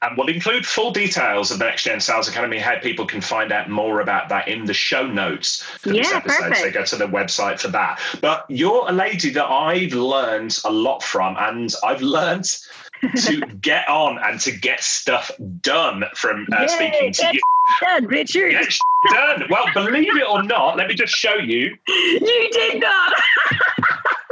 And 0.01 0.17
we'll 0.17 0.29
include 0.29 0.65
full 0.65 0.91
details 0.91 1.51
of 1.51 1.59
the 1.59 1.65
Next 1.65 1.83
Gen 1.83 1.99
Sales 1.99 2.27
Academy, 2.27 2.57
how 2.57 2.79
people 2.79 3.05
can 3.05 3.21
find 3.21 3.51
out 3.51 3.69
more 3.69 4.01
about 4.01 4.29
that 4.29 4.47
in 4.47 4.65
the 4.65 4.73
show 4.73 5.05
notes 5.05 5.63
for 5.63 5.93
yeah, 5.93 6.01
this 6.01 6.13
episode. 6.13 6.49
Perfect. 6.49 6.59
So 6.59 6.71
go 6.71 6.85
to 6.85 6.95
the 6.97 7.17
website 7.17 7.59
for 7.59 7.69
that. 7.69 7.99
But 8.19 8.45
you're 8.49 8.89
a 8.89 8.91
lady 8.91 9.29
that 9.31 9.45
I've 9.45 9.93
learned 9.93 10.57
a 10.65 10.71
lot 10.71 11.03
from, 11.03 11.35
and 11.37 11.73
I've 11.83 12.01
learned 12.01 12.45
to 13.25 13.41
get 13.61 13.87
on 13.87 14.19
and 14.23 14.39
to 14.41 14.51
get 14.51 14.83
stuff 14.83 15.31
done 15.61 16.03
from 16.15 16.47
uh, 16.51 16.61
yeah, 16.61 16.67
speaking 16.67 17.13
to 17.13 17.29
you. 17.33 17.41
Done, 17.81 18.05
Richard. 18.07 18.51
Get 18.51 18.73
done. 19.11 19.43
Well, 19.49 19.65
believe 19.73 20.15
it 20.15 20.27
or 20.29 20.43
not, 20.43 20.77
let 20.77 20.87
me 20.87 20.93
just 20.93 21.13
show 21.13 21.35
you. 21.35 21.77
You 21.87 22.49
did 22.51 22.81
not. 22.81 23.13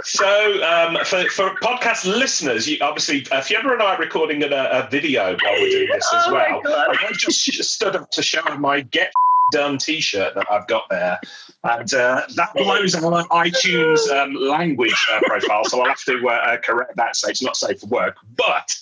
so, 0.04 0.64
um, 0.64 0.98
for, 1.06 1.24
for 1.30 1.56
podcast 1.62 2.06
listeners, 2.06 2.68
you, 2.68 2.78
obviously, 2.82 3.26
uh, 3.32 3.42
Fiona 3.42 3.74
and 3.74 3.82
I 3.82 3.96
are 3.96 4.00
recording 4.00 4.44
a, 4.44 4.48
a 4.48 4.88
video 4.90 5.36
while 5.42 5.54
we're 5.54 5.70
doing 5.70 5.90
this 5.92 6.14
as 6.14 6.24
oh 6.28 6.34
well. 6.34 6.62
I 6.66 7.12
just 7.14 7.74
stood 7.74 7.96
up 7.96 8.12
to 8.12 8.22
show 8.22 8.42
my 8.58 8.82
get 8.82 9.12
done 9.52 9.78
T-shirt 9.78 10.36
that 10.36 10.52
I've 10.52 10.68
got 10.68 10.90
there, 10.90 11.20
and 11.64 11.94
uh, 11.94 12.24
that 12.36 12.54
blows 12.54 12.96
on 12.96 13.12
my 13.12 13.24
iTunes 13.24 14.10
um, 14.10 14.34
language 14.34 14.96
uh, 15.12 15.20
profile, 15.26 15.66
so 15.66 15.82
I'll 15.82 15.88
have 15.88 16.04
to 16.06 16.28
uh, 16.28 16.32
uh, 16.32 16.58
correct 16.58 16.96
that. 16.96 17.16
So 17.16 17.30
it's 17.30 17.42
not 17.42 17.58
safe 17.58 17.80
for 17.82 17.88
work. 17.88 18.18
But 18.36 18.76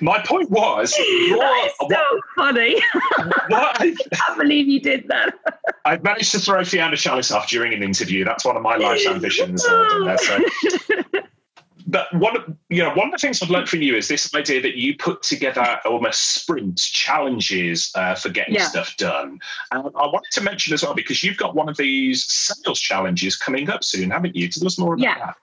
my 0.00 0.20
point 0.20 0.50
was, 0.50 0.94
what, 1.30 1.72
so 1.78 1.86
what, 1.86 2.24
funny. 2.36 2.82
What 3.48 3.80
I, 3.80 3.94
I 4.12 4.16
can't 4.16 4.38
believe 4.38 4.66
you 4.66 4.80
did 4.80 5.08
that. 5.08 5.34
I 5.84 5.98
managed 5.98 6.32
to 6.32 6.40
throw 6.40 6.64
Fiona 6.64 6.96
Challis 6.96 7.34
off 7.34 7.48
during 7.48 7.72
an 7.72 7.82
interview. 7.82 8.24
That's 8.24 8.44
one 8.44 8.56
of 8.56 8.62
my 8.62 8.76
life's 8.76 9.06
ambitions. 9.06 9.64
Uh, 9.64 10.16
so 10.16 10.40
but 11.86 12.12
one, 12.14 12.58
you 12.68 12.82
know, 12.82 12.92
one 12.94 13.06
of 13.06 13.12
the 13.12 13.18
things 13.18 13.40
I've 13.40 13.50
learned 13.50 13.68
from 13.68 13.82
you 13.82 13.96
is 13.96 14.08
this 14.08 14.34
idea 14.34 14.60
that 14.60 14.76
you 14.76 14.96
put 14.96 15.22
together 15.22 15.78
almost 15.84 16.34
sprints, 16.34 16.88
challenges 16.88 17.92
uh, 17.94 18.14
for 18.14 18.28
getting 18.28 18.54
yeah. 18.54 18.68
stuff 18.68 18.96
done. 18.96 19.38
And 19.70 19.82
I 19.82 20.06
wanted 20.06 20.30
to 20.32 20.40
mention 20.42 20.74
as 20.74 20.82
well 20.82 20.94
because 20.94 21.22
you've 21.22 21.36
got 21.36 21.54
one 21.54 21.68
of 21.68 21.76
these 21.76 22.24
sales 22.24 22.80
challenges 22.80 23.36
coming 23.36 23.70
up 23.70 23.84
soon, 23.84 24.10
haven't 24.10 24.34
you? 24.34 24.48
Tell 24.48 24.66
us 24.66 24.78
more 24.78 24.94
about 24.94 25.02
yeah. 25.02 25.18
that. 25.18 25.36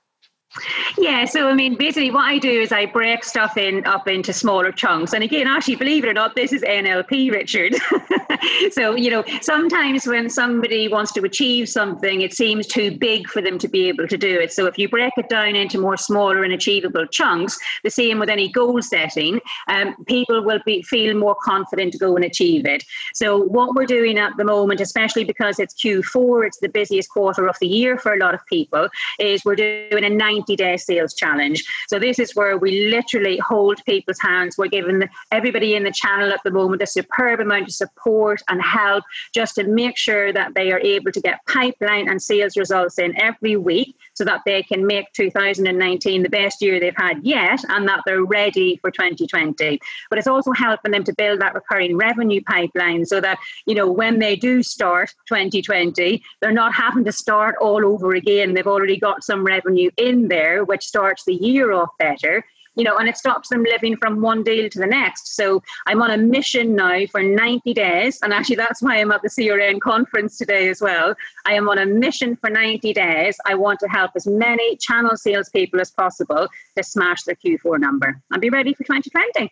Yeah, 0.97 1.25
so 1.25 1.49
I 1.49 1.53
mean, 1.53 1.75
basically, 1.75 2.11
what 2.11 2.25
I 2.25 2.37
do 2.37 2.61
is 2.61 2.71
I 2.71 2.85
break 2.85 3.23
stuff 3.23 3.57
in 3.57 3.85
up 3.87 4.07
into 4.07 4.31
smaller 4.33 4.71
chunks. 4.71 5.13
And 5.13 5.23
again, 5.23 5.47
actually, 5.47 5.75
believe 5.75 6.03
it 6.03 6.09
or 6.09 6.13
not, 6.13 6.35
this 6.35 6.53
is 6.53 6.61
NLP, 6.61 7.31
Richard. 7.31 7.75
so 8.71 8.95
you 8.95 9.09
know, 9.09 9.23
sometimes 9.41 10.05
when 10.05 10.29
somebody 10.29 10.87
wants 10.87 11.11
to 11.13 11.21
achieve 11.21 11.69
something, 11.69 12.21
it 12.21 12.33
seems 12.33 12.67
too 12.67 12.95
big 12.95 13.27
for 13.27 13.41
them 13.41 13.57
to 13.59 13.67
be 13.67 13.87
able 13.87 14.07
to 14.07 14.17
do 14.17 14.39
it. 14.39 14.53
So 14.53 14.67
if 14.67 14.77
you 14.77 14.87
break 14.87 15.13
it 15.17 15.27
down 15.27 15.55
into 15.55 15.79
more 15.79 15.97
smaller 15.97 16.43
and 16.43 16.53
achievable 16.53 17.07
chunks, 17.07 17.57
the 17.83 17.89
same 17.89 18.19
with 18.19 18.29
any 18.29 18.47
goal 18.47 18.81
setting, 18.83 19.41
um, 19.67 19.95
people 20.05 20.43
will 20.43 20.59
be 20.65 20.83
feel 20.83 21.17
more 21.17 21.35
confident 21.41 21.93
to 21.93 21.97
go 21.97 22.15
and 22.15 22.23
achieve 22.23 22.67
it. 22.67 22.83
So 23.15 23.39
what 23.39 23.73
we're 23.73 23.87
doing 23.87 24.19
at 24.19 24.37
the 24.37 24.45
moment, 24.45 24.81
especially 24.81 25.23
because 25.23 25.57
it's 25.57 25.73
Q4, 25.73 26.45
it's 26.45 26.59
the 26.59 26.69
busiest 26.69 27.09
quarter 27.09 27.47
of 27.47 27.57
the 27.59 27.67
year 27.67 27.97
for 27.97 28.13
a 28.13 28.19
lot 28.19 28.35
of 28.35 28.45
people, 28.45 28.89
is 29.19 29.43
we're 29.43 29.55
doing 29.55 30.03
a 30.03 30.09
90 30.09 30.42
90 30.43 30.55
day 30.55 30.77
sales 30.77 31.13
challenge. 31.13 31.63
So 31.87 31.99
this 31.99 32.19
is 32.19 32.35
where 32.35 32.57
we 32.57 32.89
literally 32.89 33.37
hold 33.37 33.79
people's 33.85 34.19
hands. 34.21 34.57
We're 34.57 34.67
giving 34.67 35.03
everybody 35.31 35.75
in 35.75 35.83
the 35.83 35.91
channel 35.91 36.31
at 36.31 36.41
the 36.43 36.51
moment 36.51 36.81
a 36.81 36.87
superb 36.87 37.39
amount 37.39 37.63
of 37.63 37.71
support 37.71 38.41
and 38.49 38.61
help 38.61 39.03
just 39.33 39.55
to 39.55 39.63
make 39.63 39.97
sure 39.97 40.33
that 40.33 40.53
they 40.53 40.71
are 40.71 40.79
able 40.79 41.11
to 41.11 41.21
get 41.21 41.45
pipeline 41.47 42.09
and 42.09 42.21
sales 42.21 42.57
results 42.57 42.99
in 42.99 43.19
every 43.19 43.55
week 43.55 43.95
so 44.13 44.23
that 44.23 44.41
they 44.45 44.63
can 44.63 44.85
make 44.85 45.11
2019 45.13 46.23
the 46.23 46.29
best 46.29 46.61
year 46.61 46.79
they've 46.79 46.95
had 46.95 47.23
yet 47.23 47.59
and 47.69 47.87
that 47.87 48.01
they're 48.05 48.23
ready 48.23 48.77
for 48.77 48.91
2020. 48.91 49.79
But 50.09 50.19
it's 50.19 50.27
also 50.27 50.51
helping 50.51 50.91
them 50.91 51.03
to 51.03 51.13
build 51.13 51.41
that 51.41 51.53
recurring 51.53 51.97
revenue 51.97 52.41
pipeline 52.41 53.05
so 53.05 53.19
that, 53.21 53.39
you 53.65 53.75
know, 53.75 53.89
when 53.89 54.19
they 54.19 54.35
do 54.35 54.63
start 54.63 55.13
2020, 55.27 56.23
they're 56.41 56.51
not 56.51 56.73
having 56.73 57.03
to 57.05 57.11
start 57.11 57.55
all 57.59 57.85
over 57.85 58.13
again. 58.13 58.53
They've 58.53 58.67
already 58.67 58.97
got 58.97 59.23
some 59.23 59.43
revenue 59.43 59.89
in 59.97 60.27
there, 60.27 60.63
which 60.63 60.85
starts 60.85 61.25
the 61.25 61.33
year 61.33 61.71
off 61.71 61.89
better 61.97 62.45
you 62.75 62.83
know, 62.83 62.97
and 62.97 63.07
it 63.07 63.17
stops 63.17 63.49
them 63.49 63.63
living 63.63 63.97
from 63.97 64.21
one 64.21 64.43
deal 64.43 64.69
to 64.69 64.79
the 64.79 64.87
next. 64.87 65.35
So 65.35 65.61
I'm 65.87 66.01
on 66.01 66.11
a 66.11 66.17
mission 66.17 66.75
now 66.75 67.05
for 67.07 67.21
90 67.21 67.73
days. 67.73 68.19
And 68.21 68.33
actually, 68.33 68.55
that's 68.55 68.81
why 68.81 68.99
I'm 68.99 69.11
at 69.11 69.21
the 69.21 69.29
CRN 69.29 69.79
conference 69.79 70.37
today 70.37 70.69
as 70.69 70.81
well. 70.81 71.15
I 71.45 71.53
am 71.53 71.69
on 71.69 71.77
a 71.77 71.85
mission 71.85 72.35
for 72.35 72.49
90 72.49 72.93
days. 72.93 73.37
I 73.45 73.55
want 73.55 73.79
to 73.81 73.87
help 73.87 74.11
as 74.15 74.27
many 74.27 74.77
channel 74.77 75.15
salespeople 75.15 75.79
as 75.79 75.91
possible 75.91 76.47
to 76.75 76.83
smash 76.83 77.23
their 77.23 77.35
Q4 77.35 77.79
number 77.79 78.21
and 78.31 78.41
be 78.41 78.49
ready 78.49 78.73
for 78.73 78.83
2020 78.83 79.51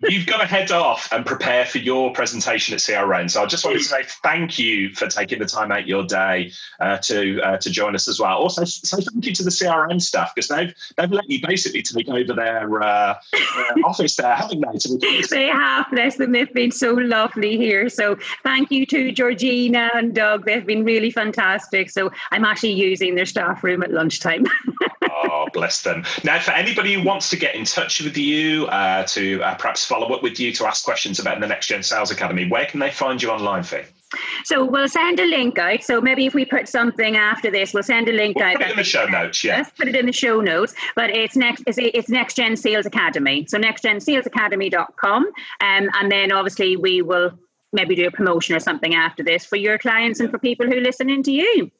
you've 0.00 0.26
got 0.26 0.38
to 0.38 0.46
head 0.46 0.70
off 0.70 1.08
and 1.12 1.24
prepare 1.24 1.64
for 1.64 1.78
your 1.78 2.12
presentation 2.12 2.74
at 2.74 2.80
CRN. 2.80 3.30
So 3.30 3.42
I 3.42 3.46
just 3.46 3.64
wanted 3.64 3.78
to 3.78 3.84
say 3.84 4.02
thank 4.22 4.58
you 4.58 4.90
for 4.94 5.06
taking 5.06 5.38
the 5.38 5.46
time 5.46 5.72
out 5.72 5.86
your 5.86 6.04
day 6.04 6.52
uh, 6.80 6.98
to 6.98 7.40
uh, 7.42 7.56
to 7.58 7.70
join 7.70 7.94
us 7.94 8.08
as 8.08 8.20
well. 8.20 8.38
Also, 8.38 8.64
say 8.64 9.02
thank 9.02 9.26
you 9.26 9.34
to 9.34 9.44
the 9.44 9.50
CRN 9.50 10.00
staff 10.02 10.34
because 10.34 10.48
they've 10.48 10.74
they've 10.96 11.10
let 11.10 11.28
you 11.28 11.40
basically 11.46 11.82
take 11.82 12.08
over 12.08 12.32
their, 12.34 12.82
uh, 12.82 13.14
their 13.32 13.84
office 13.84 14.16
there, 14.16 14.34
haven't 14.34 14.60
they? 14.60 15.22
they 15.30 15.46
have, 15.46 15.86
bless 15.90 16.16
them. 16.16 16.32
They've 16.32 16.52
been 16.52 16.72
so 16.72 16.92
lovely 16.92 17.56
here. 17.56 17.88
So 17.88 18.16
thank 18.42 18.70
you 18.70 18.86
to 18.86 19.12
Georgina 19.12 19.90
and 19.94 20.14
Doug. 20.14 20.44
They've 20.44 20.66
been 20.66 20.84
really 20.84 21.10
fantastic. 21.10 21.90
So 21.90 22.10
I'm 22.32 22.44
actually 22.44 22.72
using 22.72 23.14
their 23.14 23.26
staff 23.26 23.62
room 23.62 23.82
at 23.82 23.90
lunchtime. 23.90 24.44
bless 25.54 25.82
them. 25.82 26.04
Now, 26.22 26.38
for 26.38 26.50
anybody 26.50 26.94
who 26.94 27.02
wants 27.02 27.30
to 27.30 27.36
get 27.36 27.54
in 27.54 27.64
touch 27.64 28.02
with 28.02 28.16
you, 28.16 28.66
uh, 28.66 29.04
to 29.04 29.42
uh, 29.42 29.54
perhaps 29.54 29.84
follow 29.84 30.14
up 30.14 30.22
with 30.22 30.38
you 30.38 30.52
to 30.52 30.66
ask 30.66 30.84
questions 30.84 31.18
about 31.18 31.40
the 31.40 31.46
Next 31.46 31.68
Gen 31.68 31.82
Sales 31.82 32.10
Academy, 32.10 32.46
where 32.48 32.66
can 32.66 32.80
they 32.80 32.90
find 32.90 33.22
you 33.22 33.30
online, 33.30 33.62
Fee? 33.62 33.82
So 34.44 34.64
we'll 34.64 34.88
send 34.88 35.18
a 35.18 35.26
link 35.26 35.58
out. 35.58 35.82
So 35.82 36.00
maybe 36.00 36.26
if 36.26 36.34
we 36.34 36.44
put 36.44 36.68
something 36.68 37.16
after 37.16 37.50
this, 37.50 37.72
we'll 37.72 37.82
send 37.82 38.08
a 38.08 38.12
link 38.12 38.36
we'll 38.36 38.46
out. 38.46 38.56
Put 38.56 38.66
it 38.66 38.70
in 38.70 38.76
the 38.76 38.84
show 38.84 39.06
notes, 39.06 39.42
yeah. 39.42 39.56
Let's 39.56 39.70
put 39.70 39.88
it 39.88 39.96
in 39.96 40.06
the 40.06 40.12
show 40.12 40.40
notes. 40.40 40.74
But 40.94 41.10
it's 41.10 41.36
next 41.36 41.64
it's, 41.66 41.78
it's 41.78 42.08
Next 42.08 42.34
Gen 42.34 42.56
Sales 42.56 42.86
Academy. 42.86 43.46
So 43.48 43.58
nextgensalesacademy.com. 43.58 45.24
Um, 45.24 45.32
and 45.60 46.12
then 46.12 46.32
obviously 46.32 46.76
we 46.76 47.02
will 47.02 47.32
maybe 47.72 47.94
do 47.96 48.06
a 48.06 48.10
promotion 48.10 48.54
or 48.54 48.60
something 48.60 48.94
after 48.94 49.24
this 49.24 49.44
for 49.44 49.56
your 49.56 49.78
clients 49.78 50.20
and 50.20 50.30
for 50.30 50.38
people 50.38 50.66
who 50.66 50.80
listen 50.80 51.10
in 51.10 51.22
to 51.24 51.32
you. 51.32 51.70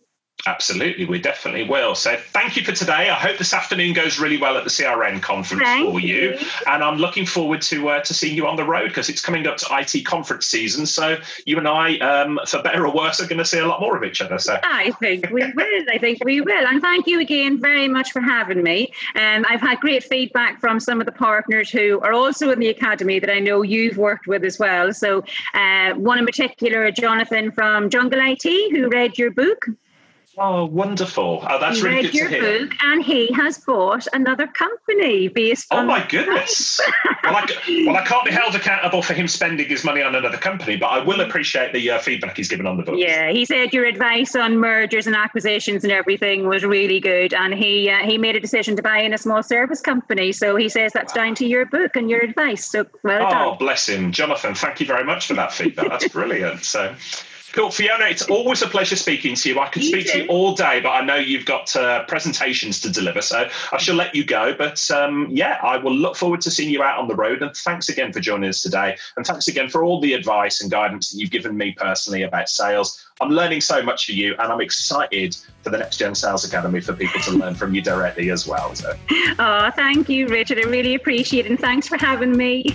Absolutely, 0.47 1.07
we 1.07 1.19
definitely 1.19 1.67
will. 1.67 1.95
So 1.95 2.17
thank 2.17 2.55
you 2.55 2.63
for 2.65 2.73
today. 2.73 3.09
I 3.09 3.15
hope 3.15 3.39
this 3.39 3.55
afternoon 3.55 3.95
goes 3.95 4.19
really 4.19 4.37
well 4.37 4.59
at 4.59 4.65
the 4.65 4.71
CRN 4.71 5.23
conference 5.23 5.63
thank 5.63 5.91
for 5.91 5.99
you. 5.99 6.33
you. 6.33 6.39
and 6.67 6.85
I'm 6.85 6.99
looking 6.99 7.25
forward 7.25 7.63
to 7.63 7.89
uh, 7.89 8.01
to 8.03 8.13
seeing 8.13 8.37
you 8.37 8.47
on 8.47 8.57
the 8.57 8.65
road 8.65 8.89
because 8.89 9.09
it's 9.09 9.23
coming 9.23 9.47
up 9.47 9.57
to 9.59 9.67
IT 9.71 10.05
conference 10.05 10.47
season. 10.47 10.85
So 10.85 11.17
you 11.47 11.57
and 11.57 11.67
I, 11.67 11.97
um, 11.99 12.39
for 12.47 12.61
better 12.63 12.87
or 12.87 12.95
worse, 12.95 13.21
are 13.21 13.27
going 13.27 13.39
to 13.39 13.45
see 13.45 13.59
a 13.59 13.67
lot 13.67 13.81
more 13.81 13.97
of 13.97 14.05
each 14.05 14.21
other. 14.21 14.39
So 14.39 14.59
I 14.63 14.91
think 15.01 15.31
we 15.31 15.51
will. 15.55 15.85
I 15.91 15.97
think 15.97 16.23
we 16.23 16.43
will. 16.43 16.67
And 16.67 16.83
thank 16.83 17.07
you 17.07 17.21
again 17.21 17.59
very 17.59 17.89
much 17.89 18.13
for 18.13 18.21
having 18.21 18.63
me. 18.63 18.93
And 19.15 19.47
um, 19.47 19.53
I've 19.53 19.63
had 19.63 19.81
great 19.81 20.05
feedback 20.05 20.61
from 20.61 20.79
some 20.79 21.01
of 21.01 21.07
the 21.07 21.13
partners 21.13 21.71
who 21.71 22.01
are 22.01 22.13
also 22.13 22.51
in 22.51 22.59
the 22.59 22.69
academy 22.69 23.19
that 23.19 23.31
I 23.31 23.39
know 23.39 23.63
you've 23.63 23.97
worked 23.97 24.27
with 24.27 24.45
as 24.45 24.59
well. 24.59 24.93
So 24.93 25.25
uh, 25.55 25.95
one 25.95 26.19
in 26.19 26.27
particular, 26.27 26.91
Jonathan 26.91 27.51
from 27.51 27.89
Jungle 27.89 28.21
IT, 28.23 28.73
who 28.73 28.91
read 28.91 29.17
your 29.17 29.31
book. 29.31 29.69
Oh, 30.37 30.65
wonderful! 30.65 31.47
Oh, 31.49 31.61
that's 31.61 31.79
he 31.79 31.85
really 31.85 31.97
read 31.97 32.03
good 32.07 32.15
your 32.15 32.29
to 32.29 32.35
hear. 32.35 32.59
Book 32.67 32.73
and 32.83 33.05
he 33.05 33.33
has 33.33 33.59
bought 33.59 34.07
another 34.13 34.49
company 34.49 35.29
based. 35.29 35.73
On 35.73 35.85
Oh 35.85 35.87
my 35.87 36.05
goodness! 36.09 36.81
well, 37.23 37.37
I, 37.37 37.85
well, 37.87 37.97
I 37.97 38.05
can't 38.05 38.25
be 38.25 38.33
held 38.33 38.55
accountable 38.57 39.01
for 39.01 39.15
him 39.15 39.29
spending 39.29 39.69
his 39.69 39.85
money 39.85 40.03
on 40.03 40.15
another 40.17 40.37
company, 40.37 40.77
but 40.77 40.87
I 40.87 41.05
will 41.05 41.21
appreciate 41.21 41.73
the 41.73 41.89
uh, 41.89 41.99
feedback 42.01 42.37
he's 42.37 42.49
given 42.49 42.67
on 42.67 42.77
the 42.77 42.83
book. 42.83 42.97
Yeah, 42.99 43.31
he 43.31 43.45
said 43.45 43.73
your 43.73 43.85
advice 43.85 44.35
on 44.35 44.59
mergers 44.59 45.07
and 45.07 45.15
acquisitions 45.15 45.85
and 45.85 45.93
everything 45.93 46.49
was 46.49 46.65
really 46.65 46.99
good, 46.99 47.33
and 47.33 47.55
he 47.55 47.89
uh, 47.89 47.99
he 47.99 48.19
made 48.19 48.35
a 48.35 48.41
decision 48.41 48.75
to 48.75 48.83
buy 48.83 48.99
in 48.99 49.15
a 49.15 49.19
small 49.19 49.43
service 49.43 49.81
company. 49.81 50.33
So 50.33 50.57
he 50.57 50.69
says 50.69 50.93
that's 50.93 51.15
wow. 51.15 51.25
down 51.25 51.35
to 51.37 51.47
your 51.47 51.65
book 51.67 51.95
and 51.95 52.11
your 52.11 52.21
advice. 52.21 52.65
So 52.71 52.87
well 53.05 53.25
oh, 53.25 53.31
done. 53.31 53.49
Oh, 53.49 53.55
bless 53.55 53.89
him, 53.89 54.11
Jonathan. 54.11 54.57
Thank 54.57 54.81
you 54.81 54.87
very 54.87 55.05
much 55.05 55.29
for 55.29 55.35
that 55.35 55.53
feedback. 55.53 55.91
That's 55.91 56.09
brilliant. 56.09 56.65
So. 56.65 56.95
Cool, 57.55 57.71
Fiona. 57.71 58.07
It's 58.07 58.23
always 58.23 58.63
a 58.63 58.67
pleasure 58.67 58.97
speaking 58.97 59.37
to 59.37 59.49
you. 59.49 59.61
I 59.61 59.69
could 59.69 59.85
you 59.85 59.91
speak 59.91 60.07
too. 60.07 60.13
to 60.13 60.25
you 60.25 60.29
all 60.29 60.57
day, 60.57 60.81
but 60.81 60.89
I 60.89 61.05
know 61.05 61.15
you've 61.15 61.47
got 61.47 61.75
uh, 61.77 62.05
presentations 62.07 62.81
to 62.81 62.91
deliver, 62.91 63.23
so 63.23 63.49
I 63.71 63.79
shall 63.79 63.95
let 63.95 64.13
you 64.13 64.25
go. 64.25 64.57
But 64.59 64.91
um, 64.91 65.29
yeah, 65.31 65.61
I 65.63 65.77
will 65.77 65.95
look 65.95 66.17
forward 66.17 66.41
to 66.41 66.51
seeing 66.51 66.69
you 66.69 66.83
out 66.83 66.99
on 66.99 67.07
the 67.07 67.15
road. 67.15 67.43
And 67.43 67.57
thanks 67.57 67.89
again 67.89 68.13
for 68.13 68.19
joining 68.19 68.49
us 68.49 68.61
today, 68.61 68.97
and 69.17 69.25
thanks 69.25 69.47
again 69.47 69.69
for 69.69 69.85
all 69.85 70.01
the 70.01 70.15
advice 70.15 70.63
and 70.63 70.69
guidance 70.69 71.13
that 71.13 71.19
you've 71.21 71.31
given 71.31 71.57
me 71.57 71.71
personally 71.71 72.23
about 72.23 72.49
sales. 72.49 73.07
I'm 73.21 73.31
learning 73.31 73.61
so 73.61 73.81
much 73.85 74.07
for 74.07 74.13
you, 74.13 74.35
and 74.41 74.53
I'm 74.53 74.61
excited 74.61 75.37
for 75.63 75.71
the 75.71 75.79
Next 75.79 75.99
Gen 75.99 76.17
Sales 76.17 76.45
Academy 76.45 76.81
for 76.81 76.93
people 76.93 77.21
to 77.21 77.31
learn 77.31 77.55
from 77.55 77.73
you 77.73 77.83
directly 77.83 78.31
as 78.31 78.49
well. 78.49 78.75
So. 78.75 78.97
Oh, 79.39 79.71
thank 79.75 80.09
you, 80.09 80.27
Richard. 80.29 80.59
I 80.59 80.63
really 80.63 80.95
appreciate 80.95 81.47
it, 81.47 81.51
and 81.51 81.59
thanks 81.59 81.89
for 81.89 81.97
having 81.99 82.37
me. 82.37 82.75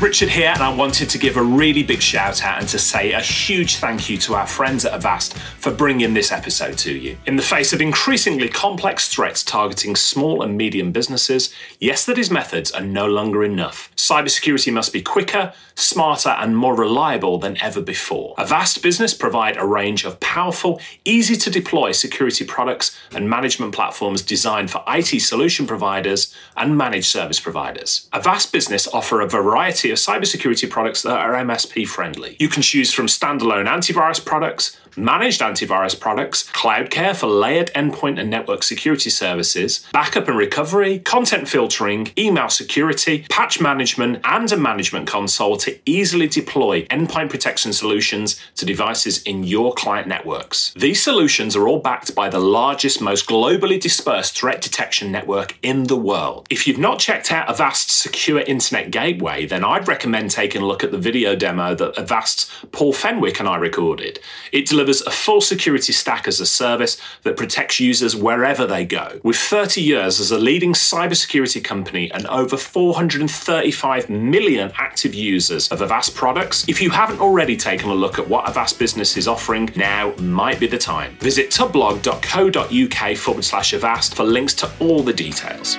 Richard 0.00 0.28
here, 0.28 0.52
and 0.54 0.62
I 0.62 0.72
wanted 0.72 1.10
to 1.10 1.18
give 1.18 1.36
a 1.36 1.42
really 1.42 1.82
big 1.82 2.00
shout 2.00 2.44
out 2.44 2.60
and 2.60 2.68
to 2.68 2.78
say 2.78 3.12
a 3.12 3.20
huge 3.20 3.76
thank 3.76 4.08
you 4.08 4.16
to 4.18 4.34
our 4.36 4.46
friends 4.46 4.84
at 4.84 4.94
Avast 4.94 5.36
for 5.36 5.72
bringing 5.72 6.14
this 6.14 6.30
episode 6.30 6.78
to 6.78 6.96
you. 6.96 7.18
In 7.26 7.34
the 7.34 7.42
face 7.42 7.72
of 7.72 7.80
increasingly 7.80 8.48
complex 8.48 9.08
threats 9.08 9.42
targeting 9.42 9.96
small 9.96 10.42
and 10.42 10.56
medium 10.56 10.92
businesses, 10.92 11.52
yesterday's 11.80 12.30
methods 12.30 12.70
are 12.70 12.80
no 12.80 13.08
longer 13.08 13.42
enough. 13.42 13.90
Cybersecurity 13.96 14.72
must 14.72 14.92
be 14.92 15.02
quicker, 15.02 15.52
smarter, 15.74 16.30
and 16.30 16.56
more 16.56 16.76
reliable 16.76 17.38
than 17.38 17.60
ever 17.60 17.80
before. 17.80 18.34
Avast 18.38 18.80
Business 18.84 19.14
provide 19.14 19.56
a 19.56 19.66
range 19.66 20.04
of 20.04 20.20
powerful, 20.20 20.80
easy 21.04 21.34
to 21.34 21.50
deploy 21.50 21.90
security 21.90 22.44
products 22.44 22.96
and 23.12 23.28
management 23.28 23.74
platforms 23.74 24.22
designed 24.22 24.70
for 24.70 24.84
IT 24.86 25.20
solution 25.22 25.66
providers 25.66 26.32
and 26.56 26.78
managed 26.78 27.06
service 27.06 27.40
providers. 27.40 28.08
Avast 28.12 28.52
Business 28.52 28.86
offer 28.88 29.20
a 29.20 29.28
variety 29.28 29.87
cybersecurity 29.96 30.68
products 30.68 31.02
that 31.02 31.18
are 31.18 31.32
MSP 31.32 31.86
friendly. 31.86 32.36
You 32.38 32.48
can 32.48 32.62
choose 32.62 32.92
from 32.92 33.06
standalone 33.06 33.66
antivirus 33.66 34.24
products, 34.24 34.78
managed 34.96 35.40
antivirus 35.40 35.98
products, 35.98 36.50
CloudCare 36.50 37.16
for 37.16 37.28
layered 37.28 37.68
endpoint 37.74 38.18
and 38.18 38.28
network 38.28 38.62
security 38.62 39.10
services, 39.10 39.86
backup 39.92 40.28
and 40.28 40.36
recovery, 40.36 40.98
content 40.98 41.48
filtering, 41.48 42.10
email 42.18 42.48
security, 42.48 43.24
patch 43.30 43.60
management, 43.60 44.20
and 44.24 44.50
a 44.52 44.56
management 44.56 45.06
console 45.06 45.56
to 45.58 45.78
easily 45.86 46.26
deploy 46.26 46.84
endpoint 46.86 47.30
protection 47.30 47.72
solutions 47.72 48.40
to 48.56 48.66
devices 48.66 49.22
in 49.22 49.44
your 49.44 49.72
client 49.72 50.08
networks. 50.08 50.72
These 50.74 51.02
solutions 51.02 51.54
are 51.56 51.68
all 51.68 51.80
backed 51.80 52.14
by 52.14 52.28
the 52.28 52.40
largest, 52.40 53.00
most 53.00 53.26
globally 53.26 53.80
dispersed 53.80 54.38
threat 54.38 54.60
detection 54.60 55.12
network 55.12 55.56
in 55.62 55.84
the 55.84 55.96
world. 55.96 56.46
If 56.50 56.66
you've 56.66 56.78
not 56.78 56.98
checked 56.98 57.30
out 57.32 57.48
Avast's 57.48 57.92
secure 57.92 58.40
internet 58.40 58.90
gateway, 58.90 59.46
then 59.46 59.64
I'd 59.78 59.86
recommend 59.86 60.32
taking 60.32 60.60
a 60.60 60.66
look 60.66 60.82
at 60.82 60.90
the 60.90 60.98
video 60.98 61.36
demo 61.36 61.72
that 61.72 61.96
Avast's 61.96 62.50
Paul 62.72 62.92
Fenwick 62.92 63.38
and 63.38 63.48
I 63.48 63.54
recorded. 63.54 64.18
It 64.50 64.66
delivers 64.66 65.02
a 65.02 65.10
full 65.12 65.40
security 65.40 65.92
stack 65.92 66.26
as 66.26 66.40
a 66.40 66.46
service 66.46 67.00
that 67.22 67.36
protects 67.36 67.78
users 67.78 68.16
wherever 68.16 68.66
they 68.66 68.84
go. 68.84 69.20
With 69.22 69.36
30 69.36 69.80
years 69.80 70.18
as 70.18 70.32
a 70.32 70.38
leading 70.38 70.72
cybersecurity 70.72 71.62
company 71.62 72.10
and 72.10 72.26
over 72.26 72.56
435 72.56 74.10
million 74.10 74.72
active 74.76 75.14
users 75.14 75.68
of 75.68 75.80
Avast 75.80 76.16
products, 76.16 76.68
if 76.68 76.82
you 76.82 76.90
haven't 76.90 77.20
already 77.20 77.56
taken 77.56 77.88
a 77.88 77.94
look 77.94 78.18
at 78.18 78.28
what 78.28 78.48
Avast 78.48 78.80
Business 78.80 79.16
is 79.16 79.28
offering, 79.28 79.70
now 79.76 80.12
might 80.16 80.58
be 80.58 80.66
the 80.66 80.76
time. 80.76 81.16
Visit 81.18 81.50
tubblog.co.uk 81.50 83.16
forward 83.16 83.44
slash 83.44 83.72
Avast 83.74 84.16
for 84.16 84.24
links 84.24 84.54
to 84.54 84.68
all 84.80 85.04
the 85.04 85.12
details. 85.12 85.78